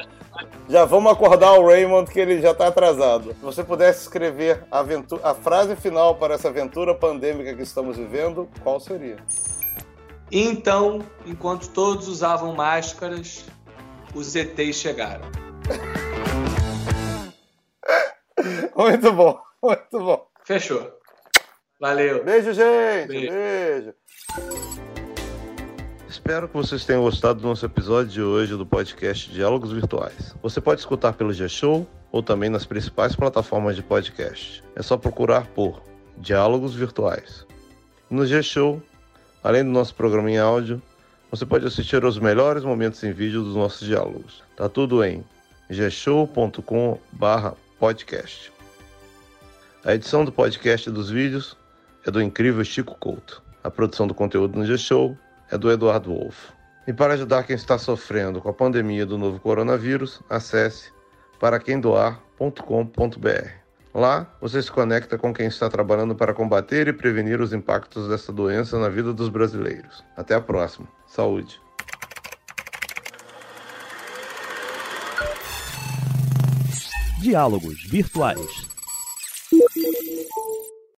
já 0.69 0.85
vamos 0.85 1.11
acordar 1.11 1.53
o 1.53 1.65
Raymond 1.65 2.11
que 2.11 2.19
ele 2.19 2.39
já 2.39 2.53
tá 2.53 2.67
atrasado. 2.67 3.33
Se 3.33 3.41
você 3.41 3.63
pudesse 3.63 4.03
escrever 4.03 4.63
a, 4.69 4.79
aventura, 4.79 5.27
a 5.27 5.33
frase 5.33 5.75
final 5.75 6.15
para 6.15 6.35
essa 6.35 6.49
aventura 6.49 6.93
pandêmica 6.93 7.55
que 7.55 7.63
estamos 7.63 7.97
vivendo, 7.97 8.47
qual 8.61 8.79
seria? 8.79 9.17
Então, 10.31 10.99
enquanto 11.25 11.69
todos 11.69 12.07
usavam 12.07 12.53
máscaras, 12.53 13.45
os 14.13 14.35
ETs 14.35 14.75
chegaram. 14.75 15.25
muito 18.77 19.11
bom, 19.11 19.39
muito 19.61 19.99
bom. 19.99 20.27
Fechou. 20.45 20.87
Valeu. 21.81 22.23
Beijo, 22.23 22.53
gente. 22.53 23.07
Beijo. 23.07 23.33
Beijo. 23.33 23.93
Espero 26.13 26.47
que 26.47 26.53
vocês 26.53 26.85
tenham 26.85 27.01
gostado 27.01 27.41
do 27.41 27.47
nosso 27.47 27.65
episódio 27.65 28.11
de 28.11 28.21
hoje 28.21 28.55
do 28.55 28.67
podcast 28.67 29.31
Diálogos 29.31 29.71
Virtuais. 29.71 30.35
Você 30.43 30.61
pode 30.61 30.79
escutar 30.79 31.13
pelo 31.13 31.33
G-Show 31.33 31.89
ou 32.11 32.21
também 32.21 32.51
nas 32.51 32.67
principais 32.67 33.15
plataformas 33.15 33.75
de 33.75 33.81
podcast. 33.81 34.63
É 34.75 34.83
só 34.83 34.95
procurar 34.95 35.47
por 35.47 35.81
Diálogos 36.19 36.75
Virtuais. 36.75 37.47
No 38.11 38.27
G-Show, 38.27 38.79
além 39.43 39.63
do 39.63 39.71
nosso 39.71 39.95
programa 39.95 40.29
em 40.29 40.37
áudio, 40.37 40.79
você 41.31 41.47
pode 41.47 41.65
assistir 41.65 42.05
aos 42.05 42.19
melhores 42.19 42.63
momentos 42.63 43.03
em 43.03 43.11
vídeo 43.11 43.41
dos 43.41 43.55
nossos 43.55 43.87
diálogos. 43.87 44.43
Tá 44.55 44.69
tudo 44.69 45.03
em 45.03 45.25
gshow.com/podcast. 45.67 48.53
A 49.83 49.95
edição 49.95 50.23
do 50.23 50.31
podcast 50.31 50.87
e 50.87 50.91
dos 50.91 51.09
vídeos 51.09 51.57
é 52.05 52.11
do 52.11 52.21
incrível 52.21 52.63
Chico 52.63 52.95
Couto. 52.99 53.41
A 53.63 53.71
produção 53.71 54.05
do 54.05 54.13
conteúdo 54.13 54.59
no 54.59 54.65
G-Show 54.67 55.17
é 55.53 55.57
do 55.57 55.71
Eduardo 55.71 56.11
Wolff. 56.11 56.51
E 56.87 56.91
para 56.91 57.13
ajudar 57.13 57.43
quem 57.43 57.55
está 57.55 57.77
sofrendo 57.77 58.41
com 58.41 58.49
a 58.49 58.53
pandemia 58.53 59.05
do 59.05 59.17
novo 59.17 59.39
coronavírus, 59.39 60.19
acesse 60.27 60.91
paraquemdoar.com.br. 61.39 63.49
Lá, 63.93 64.27
você 64.41 64.61
se 64.61 64.71
conecta 64.71 65.17
com 65.17 65.31
quem 65.31 65.45
está 65.45 65.69
trabalhando 65.69 66.15
para 66.15 66.33
combater 66.33 66.87
e 66.87 66.93
prevenir 66.93 67.39
os 67.39 67.53
impactos 67.53 68.09
dessa 68.09 68.33
doença 68.33 68.79
na 68.79 68.89
vida 68.89 69.13
dos 69.13 69.29
brasileiros. 69.29 70.03
Até 70.17 70.33
a 70.33 70.41
próxima. 70.41 70.87
Saúde. 71.05 71.61
Diálogos 77.21 77.87
Virtuais 77.89 78.72